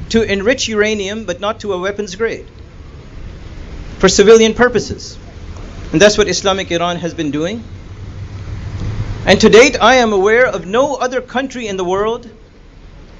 to 0.08 0.22
enrich 0.22 0.66
uranium, 0.68 1.24
but 1.24 1.38
not 1.38 1.60
to 1.60 1.72
a 1.72 1.78
weapons 1.78 2.16
grade, 2.16 2.46
for 3.98 4.08
civilian 4.08 4.54
purposes. 4.54 5.16
And 5.92 6.00
that's 6.00 6.18
what 6.18 6.26
Islamic 6.26 6.72
Iran 6.72 6.96
has 6.96 7.14
been 7.14 7.30
doing. 7.30 7.62
And 9.26 9.40
to 9.40 9.48
date, 9.48 9.76
I 9.80 9.96
am 9.96 10.12
aware 10.12 10.46
of 10.46 10.66
no 10.66 10.96
other 10.96 11.20
country 11.20 11.66
in 11.66 11.76
the 11.76 11.84
world 11.84 12.30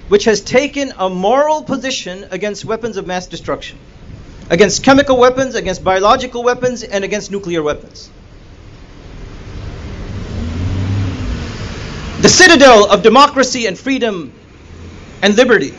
which 0.09 0.25
has 0.25 0.41
taken 0.41 0.93
a 0.99 1.09
moral 1.09 1.63
position 1.63 2.27
against 2.31 2.65
weapons 2.65 2.97
of 2.97 3.07
mass 3.07 3.27
destruction 3.27 3.79
against 4.51 4.83
chemical 4.83 5.17
weapons, 5.17 5.55
against 5.55 5.83
biological 5.83 6.43
weapons, 6.43 6.83
and 6.83 7.05
against 7.05 7.31
nuclear 7.31 7.63
weapons. 7.63 8.11
The 12.21 12.29
citadel 12.29 12.91
of 12.91 13.03
democracy 13.03 13.67
and 13.67 13.79
freedom 13.79 14.33
and 15.23 15.37
liberty 15.37 15.75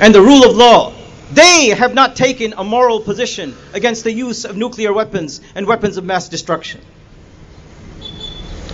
and 0.00 0.14
the 0.14 0.20
rule 0.20 0.44
of 0.44 0.56
law, 0.56 0.92
they 1.32 1.68
have 1.68 1.94
not 1.94 2.16
taken 2.16 2.52
a 2.56 2.64
moral 2.64 3.00
position 3.00 3.56
against 3.72 4.04
the 4.04 4.12
use 4.12 4.44
of 4.44 4.56
nuclear 4.56 4.92
weapons 4.92 5.40
and 5.54 5.66
weapons 5.66 5.96
of 5.96 6.04
mass 6.04 6.28
destruction. 6.28 6.80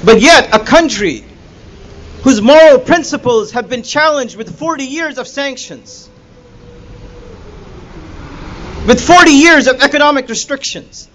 But 0.04 0.20
yet, 0.20 0.54
a 0.54 0.58
country 0.58 1.24
whose 2.22 2.40
moral 2.40 2.78
principles 2.78 3.52
have 3.52 3.68
been 3.68 3.82
challenged 3.82 4.36
with 4.36 4.58
40 4.58 4.84
years 4.84 5.18
of 5.18 5.26
sanctions 5.26 6.08
with 8.86 9.00
40 9.00 9.30
years 9.30 9.68
of 9.68 9.80
economic 9.80 10.28
restrictions, 10.28 11.08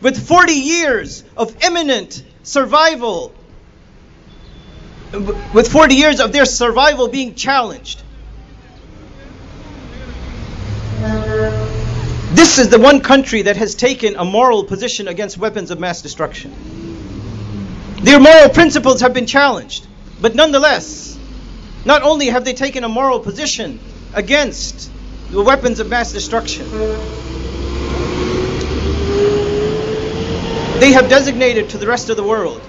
with 0.00 0.26
40 0.26 0.52
years 0.52 1.24
of 1.36 1.64
imminent 1.64 2.22
survival, 2.44 3.32
with 5.52 5.70
40 5.70 5.94
years 5.94 6.20
of 6.20 6.32
their 6.32 6.44
survival 6.44 7.08
being 7.08 7.34
challenged. 7.34 8.02
This 12.34 12.58
is 12.58 12.68
the 12.68 12.78
one 12.78 13.00
country 13.00 13.42
that 13.42 13.56
has 13.56 13.74
taken 13.74 14.14
a 14.16 14.24
moral 14.24 14.64
position 14.64 15.08
against 15.08 15.38
weapons 15.38 15.70
of 15.70 15.80
mass 15.80 16.02
destruction. 16.02 16.87
Their 18.00 18.20
moral 18.20 18.48
principles 18.50 19.00
have 19.00 19.12
been 19.12 19.26
challenged, 19.26 19.84
but 20.20 20.34
nonetheless, 20.34 21.18
not 21.84 22.02
only 22.02 22.26
have 22.26 22.44
they 22.44 22.52
taken 22.52 22.84
a 22.84 22.88
moral 22.88 23.18
position 23.18 23.80
against 24.14 24.90
the 25.30 25.42
weapons 25.42 25.80
of 25.80 25.88
mass 25.88 26.12
destruction. 26.12 26.68
They 30.80 30.92
have 30.92 31.08
designated 31.08 31.70
to 31.70 31.78
the 31.78 31.88
rest 31.88 32.08
of 32.08 32.16
the 32.16 32.22
world 32.22 32.60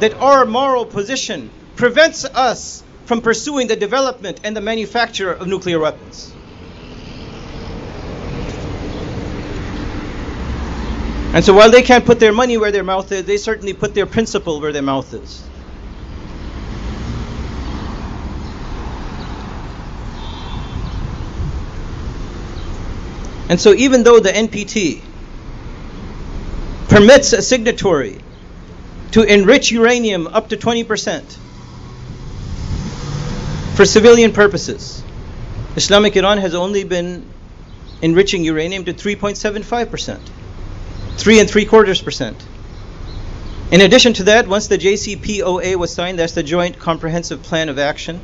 that 0.00 0.14
our 0.14 0.46
moral 0.46 0.86
position 0.86 1.50
prevents 1.76 2.24
us 2.24 2.82
from 3.04 3.20
pursuing 3.20 3.66
the 3.66 3.76
development 3.76 4.40
and 4.42 4.56
the 4.56 4.62
manufacture 4.62 5.32
of 5.32 5.46
nuclear 5.46 5.78
weapons. 5.78 6.32
And 11.34 11.44
so 11.44 11.52
while 11.54 11.70
they 11.70 11.82
can't 11.82 12.04
put 12.04 12.20
their 12.20 12.32
money 12.32 12.56
where 12.56 12.72
their 12.72 12.84
mouth 12.84 13.12
is, 13.12 13.24
they 13.24 13.36
certainly 13.36 13.72
put 13.72 13.94
their 13.94 14.06
principle 14.06 14.60
where 14.60 14.72
their 14.72 14.82
mouth 14.82 15.12
is. 15.12 15.44
And 23.50 23.58
so, 23.58 23.72
even 23.72 24.02
though 24.02 24.20
the 24.20 24.30
NPT 24.30 25.00
permits 26.88 27.32
a 27.32 27.42
signatory 27.42 28.18
to 29.12 29.22
enrich 29.22 29.70
uranium 29.70 30.26
up 30.26 30.48
to 30.48 30.56
20% 30.56 31.22
for 33.76 33.84
civilian 33.84 34.32
purposes. 34.32 35.02
Islamic 35.76 36.16
Iran 36.16 36.38
has 36.38 36.54
only 36.54 36.84
been 36.84 37.24
enriching 38.02 38.42
uranium 38.44 38.84
to 38.84 38.92
3.75%, 38.92 40.18
three 41.18 41.40
and 41.40 41.50
three 41.50 41.64
quarters 41.64 42.00
percent. 42.00 42.42
In 43.70 43.82
addition 43.82 44.14
to 44.14 44.22
that, 44.24 44.48
once 44.48 44.68
the 44.68 44.78
JCPOA 44.78 45.76
was 45.76 45.92
signed, 45.92 46.18
that's 46.18 46.32
the 46.32 46.42
Joint 46.42 46.78
Comprehensive 46.78 47.42
Plan 47.42 47.68
of 47.68 47.78
Action 47.78 48.20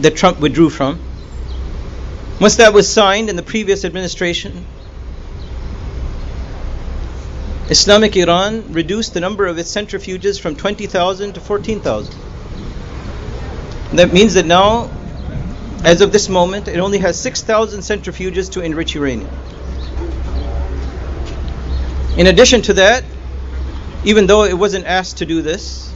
that 0.00 0.16
Trump 0.16 0.40
withdrew 0.40 0.70
from. 0.70 0.98
Once 2.40 2.56
that 2.56 2.72
was 2.74 2.92
signed 2.92 3.30
in 3.30 3.36
the 3.36 3.42
previous 3.42 3.84
administration, 3.84 4.66
Islamic 7.70 8.16
Iran 8.16 8.72
reduced 8.72 9.14
the 9.14 9.20
number 9.20 9.46
of 9.46 9.58
its 9.58 9.72
centrifuges 9.74 10.40
from 10.40 10.56
20,000 10.56 11.34
to 11.34 11.40
14,000. 11.40 12.14
That 13.92 14.12
means 14.12 14.34
that 14.34 14.44
now, 14.44 14.90
as 15.84 16.00
of 16.00 16.10
this 16.10 16.28
moment, 16.28 16.66
it 16.66 16.78
only 16.78 16.98
has 16.98 17.18
6,000 17.20 17.80
centrifuges 17.80 18.50
to 18.52 18.60
enrich 18.60 18.94
uranium. 18.94 19.30
In 22.16 22.28
addition 22.28 22.62
to 22.62 22.74
that, 22.74 23.02
even 24.04 24.26
though 24.26 24.44
it 24.44 24.56
wasn't 24.56 24.86
asked 24.86 25.18
to 25.18 25.26
do 25.26 25.42
this, 25.42 25.92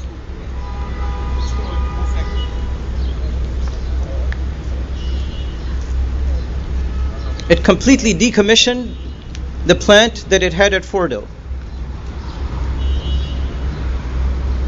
it 7.49 7.63
completely 7.63 8.15
decommissioned 8.15 8.95
the 9.67 9.77
plant 9.77 10.25
that 10.31 10.43
it 10.43 10.53
had 10.53 10.75
at 10.75 10.83
Fordo. 10.83 11.27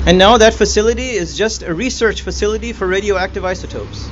And 0.06 0.18
now 0.18 0.38
that 0.38 0.54
facility 0.54 1.10
is 1.10 1.36
just 1.36 1.62
a 1.62 1.74
research 1.74 2.22
facility 2.22 2.72
for 2.72 2.86
radioactive 2.86 3.44
isotopes. 3.44 4.08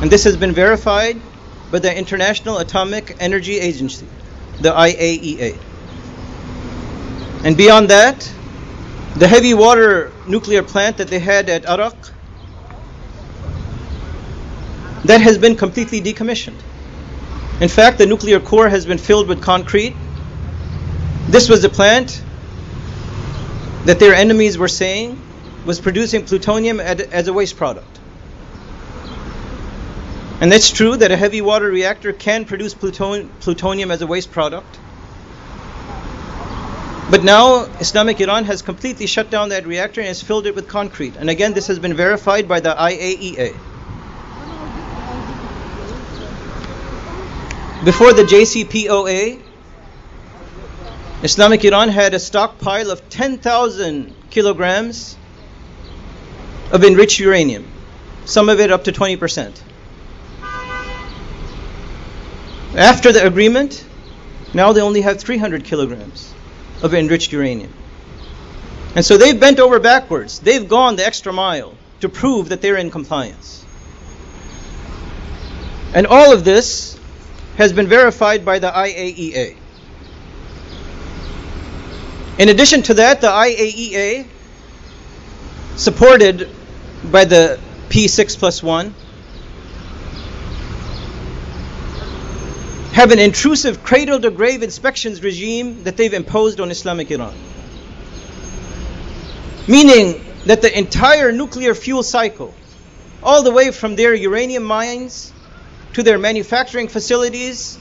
And 0.00 0.10
this 0.10 0.24
has 0.24 0.36
been 0.36 0.52
verified 0.52 1.20
by 1.70 1.78
the 1.78 1.96
International 1.96 2.58
Atomic 2.58 3.16
Energy 3.18 3.58
Agency, 3.58 4.06
the 4.60 4.72
IAEA. 4.72 5.69
And 7.42 7.56
beyond 7.56 7.88
that, 7.88 8.30
the 9.16 9.26
heavy 9.26 9.54
water 9.54 10.12
nuclear 10.26 10.62
plant 10.62 10.98
that 10.98 11.08
they 11.08 11.18
had 11.18 11.48
at 11.48 11.66
Arak, 11.68 11.96
that 15.04 15.20
has 15.20 15.38
been 15.38 15.56
completely 15.56 16.00
decommissioned. 16.00 16.60
In 17.60 17.68
fact, 17.68 17.98
the 17.98 18.06
nuclear 18.06 18.40
core 18.40 18.68
has 18.68 18.86
been 18.86 18.98
filled 18.98 19.26
with 19.28 19.42
concrete. 19.42 19.96
This 21.28 21.48
was 21.48 21.62
the 21.62 21.68
plant 21.68 22.22
that 23.84 23.98
their 23.98 24.14
enemies 24.14 24.58
were 24.58 24.68
saying 24.68 25.20
was 25.64 25.80
producing 25.80 26.24
plutonium 26.24 26.80
as 26.80 27.28
a 27.28 27.32
waste 27.32 27.56
product. 27.56 27.98
And 30.40 30.52
it's 30.52 30.70
true 30.70 30.96
that 30.96 31.10
a 31.10 31.16
heavy 31.16 31.40
water 31.42 31.68
reactor 31.68 32.12
can 32.12 32.44
produce 32.44 32.74
plutonium 32.74 33.90
as 33.90 34.00
a 34.02 34.06
waste 34.06 34.30
product. 34.30 34.78
But 37.10 37.24
now 37.24 37.64
Islamic 37.80 38.20
Iran 38.20 38.44
has 38.44 38.62
completely 38.62 39.06
shut 39.06 39.30
down 39.30 39.48
that 39.48 39.66
reactor 39.66 40.00
and 40.00 40.06
has 40.06 40.22
filled 40.22 40.46
it 40.46 40.54
with 40.54 40.68
concrete. 40.68 41.16
And 41.16 41.28
again, 41.28 41.54
this 41.54 41.66
has 41.66 41.80
been 41.80 41.94
verified 41.94 42.46
by 42.46 42.60
the 42.60 42.72
IAEA. 42.72 43.52
Before 47.84 48.12
the 48.12 48.22
JCPOA, 48.22 49.42
Islamic 51.24 51.64
Iran 51.64 51.88
had 51.88 52.14
a 52.14 52.20
stockpile 52.20 52.92
of 52.92 53.08
10,000 53.08 54.14
kilograms 54.30 55.16
of 56.70 56.84
enriched 56.84 57.18
uranium, 57.18 57.66
some 58.24 58.48
of 58.48 58.60
it 58.60 58.70
up 58.70 58.84
to 58.84 58.92
20%. 58.92 59.60
After 62.76 63.10
the 63.10 63.26
agreement, 63.26 63.84
now 64.54 64.72
they 64.72 64.80
only 64.80 65.00
have 65.00 65.18
300 65.18 65.64
kilograms 65.64 66.34
of 66.82 66.94
enriched 66.94 67.32
uranium. 67.32 67.72
And 68.94 69.04
so 69.04 69.16
they've 69.16 69.38
bent 69.38 69.60
over 69.60 69.78
backwards. 69.78 70.40
They've 70.40 70.68
gone 70.68 70.96
the 70.96 71.06
extra 71.06 71.32
mile 71.32 71.74
to 72.00 72.08
prove 72.08 72.48
that 72.48 72.60
they're 72.60 72.76
in 72.76 72.90
compliance. 72.90 73.64
And 75.94 76.06
all 76.06 76.32
of 76.32 76.44
this 76.44 76.98
has 77.56 77.72
been 77.72 77.86
verified 77.86 78.44
by 78.44 78.58
the 78.58 78.70
IAEA. 78.70 79.56
In 82.38 82.48
addition 82.48 82.82
to 82.82 82.94
that, 82.94 83.20
the 83.20 83.26
IAEA, 83.26 84.26
supported 85.76 86.48
by 87.04 87.24
the 87.24 87.60
P6 87.90 88.38
plus 88.38 88.62
1, 88.62 88.94
have 92.92 93.12
an 93.12 93.18
intrusive 93.18 93.82
cradle 93.82 94.20
to 94.20 94.30
grave 94.30 94.62
inspections 94.62 95.22
regime 95.22 95.84
that 95.84 95.96
they've 95.96 96.12
imposed 96.12 96.60
on 96.60 96.70
Islamic 96.70 97.10
Iran. 97.10 97.34
Meaning 99.68 100.24
that 100.46 100.62
the 100.62 100.76
entire 100.76 101.30
nuclear 101.30 101.74
fuel 101.74 102.02
cycle, 102.02 102.52
all 103.22 103.42
the 103.42 103.52
way 103.52 103.70
from 103.70 103.94
their 103.94 104.12
uranium 104.12 104.64
mines 104.64 105.32
to 105.92 106.02
their 106.02 106.18
manufacturing 106.18 106.88
facilities, 106.88 107.78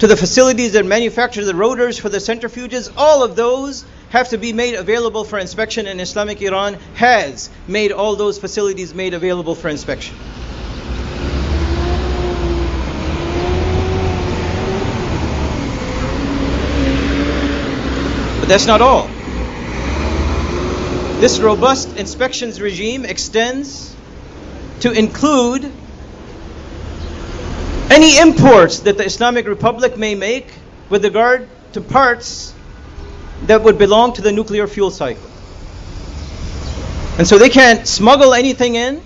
to 0.00 0.06
the 0.06 0.16
facilities 0.16 0.72
that 0.72 0.84
manufacture 0.84 1.44
the 1.44 1.54
rotors 1.54 1.98
for 1.98 2.08
the 2.08 2.18
centrifuges, 2.18 2.92
all 2.96 3.22
of 3.22 3.36
those 3.36 3.84
have 4.10 4.28
to 4.30 4.38
be 4.38 4.52
made 4.52 4.74
available 4.74 5.24
for 5.24 5.38
inspection, 5.38 5.86
and 5.86 6.00
Islamic 6.00 6.42
Iran 6.42 6.74
has 6.94 7.50
made 7.68 7.92
all 7.92 8.16
those 8.16 8.38
facilities 8.38 8.94
made 8.94 9.14
available 9.14 9.54
for 9.54 9.68
inspection. 9.68 10.16
But 18.46 18.50
that's 18.50 18.66
not 18.66 18.80
all. 18.80 19.08
This 21.18 21.40
robust 21.40 21.96
inspections 21.96 22.60
regime 22.60 23.04
extends 23.04 23.92
to 24.82 24.92
include 24.92 25.64
any 27.90 28.18
imports 28.18 28.78
that 28.80 28.98
the 28.98 29.04
Islamic 29.04 29.48
Republic 29.48 29.98
may 29.98 30.14
make 30.14 30.46
with 30.90 31.04
regard 31.04 31.48
to 31.72 31.80
parts 31.80 32.54
that 33.46 33.64
would 33.64 33.78
belong 33.78 34.12
to 34.12 34.22
the 34.22 34.30
nuclear 34.30 34.68
fuel 34.68 34.92
cycle. 34.92 35.28
And 37.18 37.26
so 37.26 37.38
they 37.38 37.48
can't 37.48 37.84
smuggle 37.84 38.32
anything 38.32 38.76
in, 38.76 39.02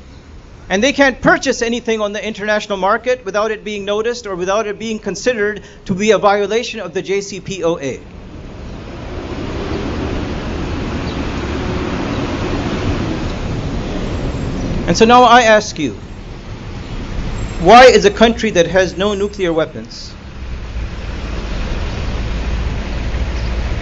and 0.68 0.84
they 0.84 0.92
can't 0.92 1.18
purchase 1.18 1.62
anything 1.62 2.02
on 2.02 2.12
the 2.12 2.22
international 2.22 2.76
market 2.76 3.24
without 3.24 3.50
it 3.52 3.64
being 3.64 3.86
noticed 3.86 4.26
or 4.26 4.36
without 4.36 4.66
it 4.66 4.78
being 4.78 4.98
considered 4.98 5.62
to 5.86 5.94
be 5.94 6.10
a 6.10 6.18
violation 6.18 6.80
of 6.80 6.92
the 6.92 7.02
JCPOA. 7.02 8.19
And 14.90 14.98
so 14.98 15.04
now 15.04 15.22
I 15.22 15.42
ask 15.42 15.78
you, 15.78 15.92
why 17.60 17.84
is 17.84 18.06
a 18.06 18.10
country 18.10 18.50
that 18.50 18.66
has 18.66 18.96
no 18.96 19.14
nuclear 19.14 19.52
weapons 19.52 20.12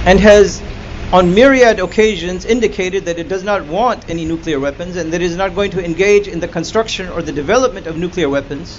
and 0.04 0.20
has 0.20 0.62
on 1.10 1.34
myriad 1.34 1.80
occasions 1.80 2.44
indicated 2.44 3.06
that 3.06 3.18
it 3.18 3.26
does 3.26 3.42
not 3.42 3.64
want 3.64 4.10
any 4.10 4.26
nuclear 4.26 4.60
weapons 4.60 4.96
and 4.96 5.10
that 5.14 5.22
it 5.22 5.24
is 5.24 5.34
not 5.34 5.54
going 5.54 5.70
to 5.70 5.82
engage 5.82 6.28
in 6.28 6.40
the 6.40 6.48
construction 6.48 7.08
or 7.08 7.22
the 7.22 7.32
development 7.32 7.86
of 7.86 7.96
nuclear 7.96 8.28
weapons, 8.28 8.78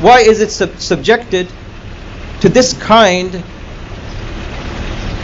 why 0.00 0.22
is 0.22 0.40
it 0.40 0.50
sub- 0.50 0.80
subjected 0.80 1.46
to 2.40 2.48
this 2.48 2.72
kind 2.72 3.36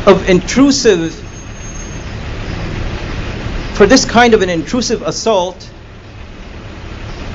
of 0.06 0.28
intrusive, 0.28 1.12
for 3.74 3.86
this 3.88 4.04
kind 4.04 4.34
of 4.34 4.42
an 4.42 4.50
intrusive 4.50 5.02
assault 5.02 5.72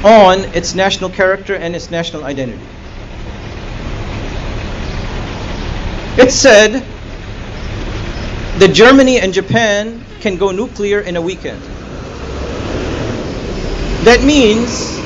on 0.04 0.40
its 0.56 0.74
national 0.76 1.10
character 1.10 1.56
and 1.56 1.76
its 1.76 1.92
national 1.92 2.24
identity. 2.24 2.66
It 6.18 6.32
said 6.32 6.84
that 8.60 8.74
Germany 8.74 9.20
and 9.20 9.34
Japan 9.34 10.04
can 10.20 10.38
go 10.38 10.52
nuclear 10.52 11.00
in 11.00 11.16
a 11.16 11.22
weekend. 11.22 11.62
That 14.04 14.24
means 14.24 14.98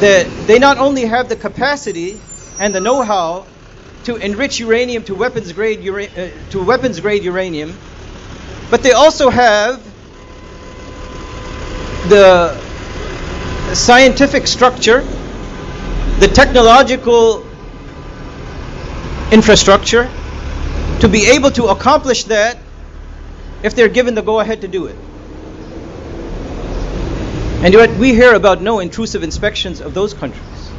that 0.00 0.26
they 0.46 0.58
not 0.58 0.78
only 0.78 1.04
have 1.04 1.28
the 1.28 1.36
capacity 1.36 2.20
and 2.58 2.74
the 2.74 2.80
know-how 2.80 3.46
to 4.04 4.16
enrich 4.16 4.60
uranium 4.60 5.02
to 5.04 5.14
weapons 5.14 5.52
grade 5.52 5.80
ura- 5.80 6.04
uh, 6.04 6.28
to 6.50 6.62
weapons 6.64 7.00
grade 7.00 7.22
uranium, 7.22 7.74
but 8.70 8.82
they 8.82 8.92
also 8.92 9.28
have 9.30 9.82
the 12.08 12.69
scientific 13.74 14.46
structure, 14.46 15.00
the 16.20 16.28
technological 16.28 17.46
infrastructure 19.32 20.10
to 21.00 21.08
be 21.08 21.26
able 21.30 21.50
to 21.52 21.64
accomplish 21.66 22.24
that 22.24 22.58
if 23.62 23.74
they're 23.74 23.88
given 23.88 24.14
the 24.14 24.22
go 24.22 24.40
ahead 24.40 24.60
to 24.62 24.68
do 24.68 24.86
it. 24.86 24.96
And 27.62 27.74
yet 27.74 27.96
we 27.98 28.14
hear 28.14 28.34
about 28.34 28.62
no 28.62 28.80
intrusive 28.80 29.22
inspections 29.22 29.80
of 29.80 29.94
those 29.94 30.14
countries. 30.14 30.70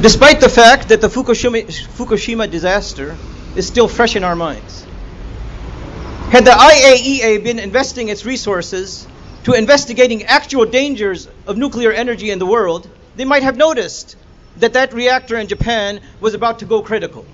Despite 0.00 0.40
the 0.40 0.48
fact 0.48 0.88
that 0.88 1.00
the 1.00 1.08
Fukushima, 1.08 1.66
Fukushima 1.96 2.50
disaster 2.50 3.16
is 3.54 3.66
still 3.66 3.88
fresh 3.88 4.14
in 4.14 4.24
our 4.24 4.36
minds. 4.36 4.84
Had 6.30 6.44
the 6.44 6.50
IAEA 6.50 7.42
been 7.42 7.58
investing 7.58 8.08
its 8.08 8.26
resources 8.26 9.06
to 9.46 9.52
investigating 9.52 10.24
actual 10.24 10.66
dangers 10.66 11.28
of 11.46 11.56
nuclear 11.56 11.92
energy 11.92 12.32
in 12.32 12.40
the 12.40 12.44
world, 12.46 12.90
they 13.14 13.24
might 13.24 13.44
have 13.44 13.56
noticed 13.56 14.16
that 14.56 14.72
that 14.72 14.92
reactor 14.92 15.36
in 15.38 15.46
Japan 15.46 16.00
was 16.20 16.34
about 16.34 16.58
to 16.58 16.64
go 16.64 16.82
critical. 16.82 17.24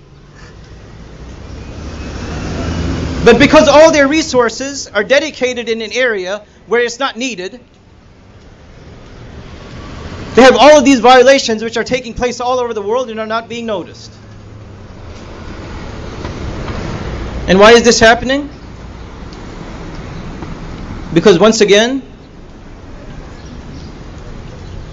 But 3.25 3.39
because 3.39 3.67
all 3.67 3.91
their 3.91 4.07
resources 4.07 4.85
are 4.89 5.03
dedicated 5.03 5.67
in 5.69 5.81
an 5.81 5.91
area 5.91 6.45
where 6.67 6.81
it's 6.81 6.99
not 6.99 7.17
needed, 7.17 7.59
they 10.35 10.43
have 10.43 10.55
all 10.55 10.77
of 10.77 10.85
these 10.85 10.99
violations 10.99 11.63
which 11.63 11.77
are 11.77 11.83
taking 11.83 12.13
place 12.13 12.39
all 12.39 12.59
over 12.59 12.75
the 12.75 12.81
world 12.83 13.09
and 13.09 13.19
are 13.19 13.25
not 13.25 13.49
being 13.49 13.65
noticed. 13.65 14.13
And 17.47 17.57
why 17.59 17.71
is 17.71 17.81
this 17.81 17.99
happening? 17.99 18.51
Because 21.13 21.37
once 21.37 21.61
again, 21.61 22.01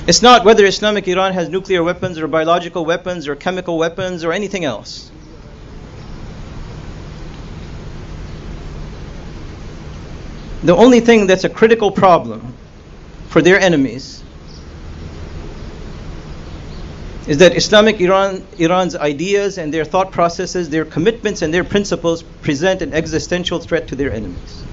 it's 0.06 0.22
not 0.22 0.44
whether 0.44 0.66
Islamic 0.66 1.08
Iran 1.08 1.32
has 1.32 1.48
nuclear 1.48 1.82
weapons 1.82 2.18
or 2.18 2.26
biological 2.28 2.84
weapons 2.84 3.26
or 3.26 3.36
chemical 3.36 3.78
weapons 3.78 4.24
or 4.24 4.32
anything 4.32 4.64
else. 4.64 5.10
The 10.62 10.76
only 10.76 11.00
thing 11.00 11.26
that's 11.26 11.44
a 11.44 11.48
critical 11.48 11.90
problem 11.90 12.54
for 13.28 13.40
their 13.40 13.58
enemies 13.58 14.22
is 17.26 17.38
that 17.38 17.56
Islamic 17.56 18.00
Iran, 18.00 18.44
Iran's 18.58 18.94
ideas 18.94 19.56
and 19.56 19.72
their 19.72 19.84
thought 19.84 20.10
processes, 20.10 20.68
their 20.68 20.84
commitments 20.84 21.40
and 21.40 21.54
their 21.54 21.64
principles 21.64 22.22
present 22.22 22.82
an 22.82 22.92
existential 22.92 23.58
threat 23.58 23.88
to 23.88 23.96
their 23.96 24.12
enemies. 24.12 24.64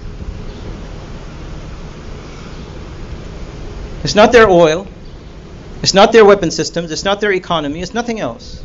It's 4.04 4.16
not 4.16 4.32
their 4.32 4.50
oil, 4.50 4.88
it's 5.82 5.94
not 5.94 6.12
their 6.12 6.26
weapon 6.26 6.52
systems, 6.52 6.92
it's 6.92 7.04
not 7.04 7.20
their 7.22 7.32
economy, 7.32 7.82
it's 7.82 7.94
nothing 7.94 8.20
else. 8.20 8.64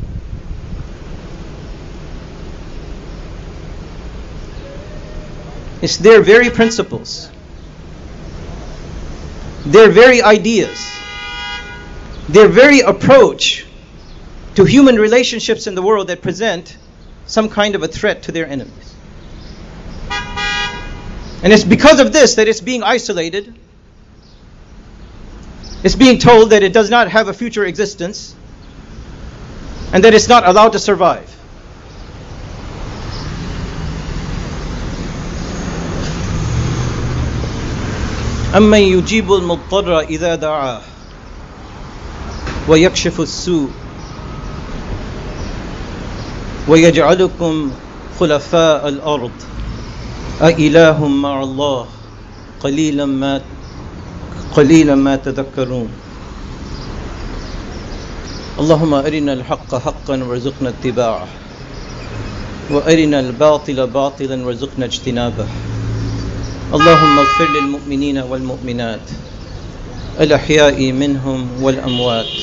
It's 5.81 5.97
their 5.97 6.21
very 6.21 6.49
principles, 6.49 7.29
their 9.65 9.89
very 9.89 10.21
ideas, 10.21 10.79
their 12.29 12.47
very 12.47 12.79
approach 12.79 13.65
to 14.55 14.63
human 14.63 14.95
relationships 14.95 15.67
in 15.67 15.75
the 15.75 15.81
world 15.81 16.07
that 16.07 16.21
present 16.21 16.77
some 17.25 17.49
kind 17.49 17.75
of 17.75 17.83
a 17.83 17.87
threat 17.87 18.23
to 18.23 18.31
their 18.31 18.47
enemies. 18.47 18.95
And 21.43 21.51
it's 21.51 21.65
because 21.65 21.99
of 21.99 22.13
this 22.13 22.35
that 22.35 22.47
it's 22.47 22.61
being 22.61 22.83
isolated. 22.83 23.53
It's 25.84 25.94
being 25.94 26.18
told 26.18 26.50
that 26.50 26.62
it 26.62 26.72
does 26.72 26.90
not 26.90 27.08
have 27.08 27.28
a 27.28 27.32
future 27.32 27.64
existence 27.64 28.34
and 29.92 30.02
that 30.04 30.14
it's 30.14 30.28
not 30.28 30.46
allowed 30.46 30.72
to 30.72 30.78
survive. 30.78 31.34
أمن 38.54 38.78
يجيب 38.78 39.32
المضطر 39.32 40.00
إذا 40.00 40.34
دعاه 40.34 40.80
ويكشف 42.68 43.20
السوء 43.20 43.70
ويجعلكم 46.68 47.70
خلفاء 48.20 48.88
الأرض 48.88 49.30
أإله 50.42 51.08
مع 51.08 51.42
الله 51.42 51.86
قليلا 52.60 53.06
ما 53.06 53.40
قليلا 54.53 54.95
ما 54.95 55.15
تذكرون. 55.15 55.89
اللهم 58.59 58.93
أرنا 58.93 59.33
الحق 59.33 59.75
حقا 59.75 60.23
وارزقنا 60.23 60.69
اتباعه 60.69 61.27
وأرنا 62.71 63.19
الباطل 63.19 63.87
باطلا 63.87 64.45
وارزقنا 64.45 64.85
اجتنابه. 64.85 65.47
اللهم 66.73 67.19
اغفر 67.19 67.47
للمؤمنين 67.49 68.17
والمؤمنات 68.17 69.05
الأحياء 70.19 70.91
منهم 70.91 71.47
والأموات. 71.61 72.33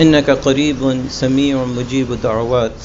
إنك 0.00 0.30
قريب 0.30 0.80
سميع 1.08 1.64
مجيب 1.64 2.08
دعوات 2.22 2.80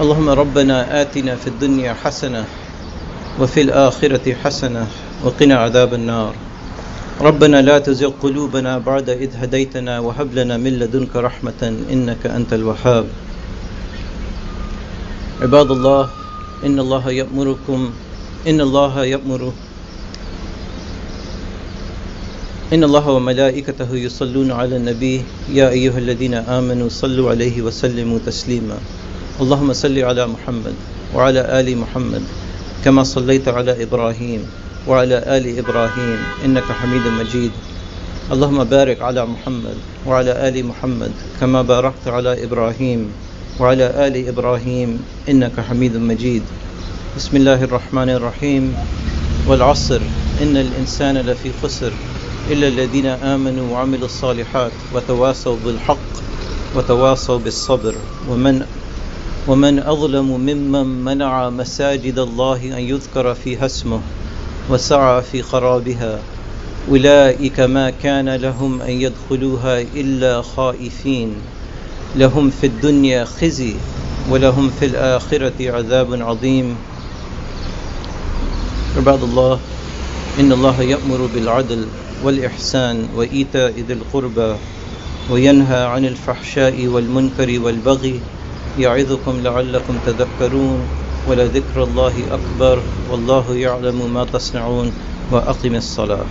اللهم 0.00 0.28
ربنا 0.28 1.02
آتنا 1.02 1.36
في 1.36 1.46
الدنيا 1.46 1.96
حسنة 2.04 2.44
وفي 3.40 3.60
الآخرة 3.60 4.34
حسنة 4.44 4.86
وقنا 5.24 5.56
عذاب 5.56 5.94
النار. 5.94 6.34
ربنا 7.20 7.62
لا 7.62 7.78
تزغ 7.78 8.12
قلوبنا 8.22 8.78
بعد 8.78 9.10
إذ 9.10 9.36
هديتنا 9.36 10.00
وهب 10.00 10.34
لنا 10.34 10.56
من 10.56 10.78
لدنك 10.78 11.16
رحمة 11.16 11.84
إنك 11.92 12.26
أنت 12.26 12.52
الوهاب. 12.52 13.06
عباد 15.42 15.70
الله 15.70 16.10
إن 16.64 16.80
الله 16.80 17.10
يأمركم 17.10 17.90
إن 18.48 18.60
الله 18.60 19.04
يأمر 19.04 19.52
إن 22.72 22.84
الله 22.84 23.08
وملائكته 23.10 23.90
يصلون 23.96 24.52
على 24.52 24.76
النبي 24.76 25.22
يا 25.52 25.68
أيها 25.68 25.98
الذين 25.98 26.34
آمنوا 26.34 26.88
صلوا 26.88 27.30
عليه 27.30 27.62
وسلموا 27.62 28.18
تسليما. 28.26 28.78
اللهم 29.40 29.72
صل 29.72 29.98
على 29.98 30.26
محمد 30.26 30.74
وعلى 31.14 31.60
آل 31.60 31.68
محمد 31.78 32.22
كما 32.84 33.04
صليت 33.04 33.48
على 33.48 33.82
إبراهيم. 33.82 34.69
وعلى 34.86 35.36
آل 35.36 35.58
إبراهيم 35.58 36.18
إنك 36.44 36.62
حميد 36.62 37.06
مجيد. 37.20 37.50
اللهم 38.32 38.64
بارك 38.64 39.02
على 39.02 39.26
محمد 39.26 39.76
وعلى 40.06 40.48
آل 40.48 40.66
محمد 40.66 41.12
كما 41.40 41.62
باركت 41.62 42.08
على 42.08 42.44
إبراهيم 42.44 43.12
وعلى 43.60 44.06
آل 44.06 44.28
إبراهيم 44.28 45.02
إنك 45.28 45.60
حميد 45.60 45.96
مجيد. 45.96 46.42
بسم 47.16 47.36
الله 47.36 47.64
الرحمن 47.64 48.10
الرحيم. 48.10 48.74
والعصر. 49.46 50.00
إن 50.42 50.56
الإنسان 50.56 51.18
لفي 51.18 51.50
خسر 51.62 51.92
إلا 52.50 52.68
الذين 52.68 53.06
آمنوا 53.06 53.72
وعملوا 53.72 54.06
الصالحات 54.06 54.72
وتواصوا 54.94 55.56
بالحق 55.64 56.10
وتواصوا 56.76 57.38
بالصبر. 57.38 57.94
ومن 58.30 58.62
ومن 59.48 59.78
أظلم 59.78 60.40
ممن 60.40 61.04
منع 61.04 61.50
مساجد 61.50 62.18
الله 62.18 62.56
أن 62.78 62.82
يذكر 62.82 63.34
فيها 63.34 63.66
اسمه 63.66 64.00
وسعى 64.70 65.22
في 65.22 65.42
خرابها. 65.42 66.18
أولئك 66.90 67.60
ما 67.60 67.90
كان 67.90 68.28
لهم 68.28 68.82
أن 68.82 68.90
يدخلوها 68.90 69.80
إلا 69.80 70.42
خائفين. 70.42 71.34
لهم 72.16 72.50
في 72.50 72.66
الدنيا 72.66 73.24
خزي 73.24 73.74
ولهم 74.30 74.70
في 74.80 74.86
الآخرة 74.86 75.52
عذاب 75.60 76.22
عظيم. 76.22 76.76
عباد 78.96 79.22
الله 79.22 79.58
إن 80.40 80.52
الله 80.52 80.82
يأمر 80.82 81.28
بالعدل 81.34 81.86
والإحسان 82.24 83.08
وإيتاء 83.16 83.74
ذي 83.88 83.92
القربى 83.92 84.56
وينهى 85.30 85.84
عن 85.84 86.04
الفحشاء 86.04 86.86
والمنكر 86.86 87.60
والبغي. 87.60 88.20
يعظكم 88.78 89.40
لعلكم 89.44 89.98
تذكرون. 90.06 90.80
ولذكر 91.30 91.82
الله 91.82 92.14
أكبر 92.30 92.82
والله 93.10 93.54
يعلم 93.54 94.14
ما 94.14 94.24
تصنعون 94.24 94.92
وأقم 95.32 95.74
الصلاة. 95.74 96.26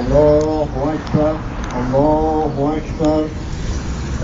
الله 0.00 0.68
أكبر 0.94 1.34
الله 1.78 2.52
أكبر. 2.76 3.22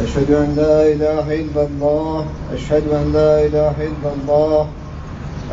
أشهد 0.05 0.31
أن 0.31 0.49
لا 0.59 0.79
إله 0.93 1.27
إلا 1.41 1.63
الله 1.71 2.27
أشهد 2.55 2.85
أن 2.91 3.13
لا 3.15 3.47
إله 3.47 3.75
إلا 3.79 4.11
الله. 4.19 4.67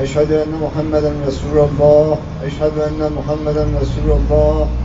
أشهد 0.01 0.32
أن 0.32 0.51
محمدا 0.61 1.13
رسول 1.28 1.57
الله 1.69 2.17
أشهد 2.43 2.73
أن 2.89 3.01
محمدا 3.17 3.63
رسول 3.82 4.09
الله. 4.17 4.84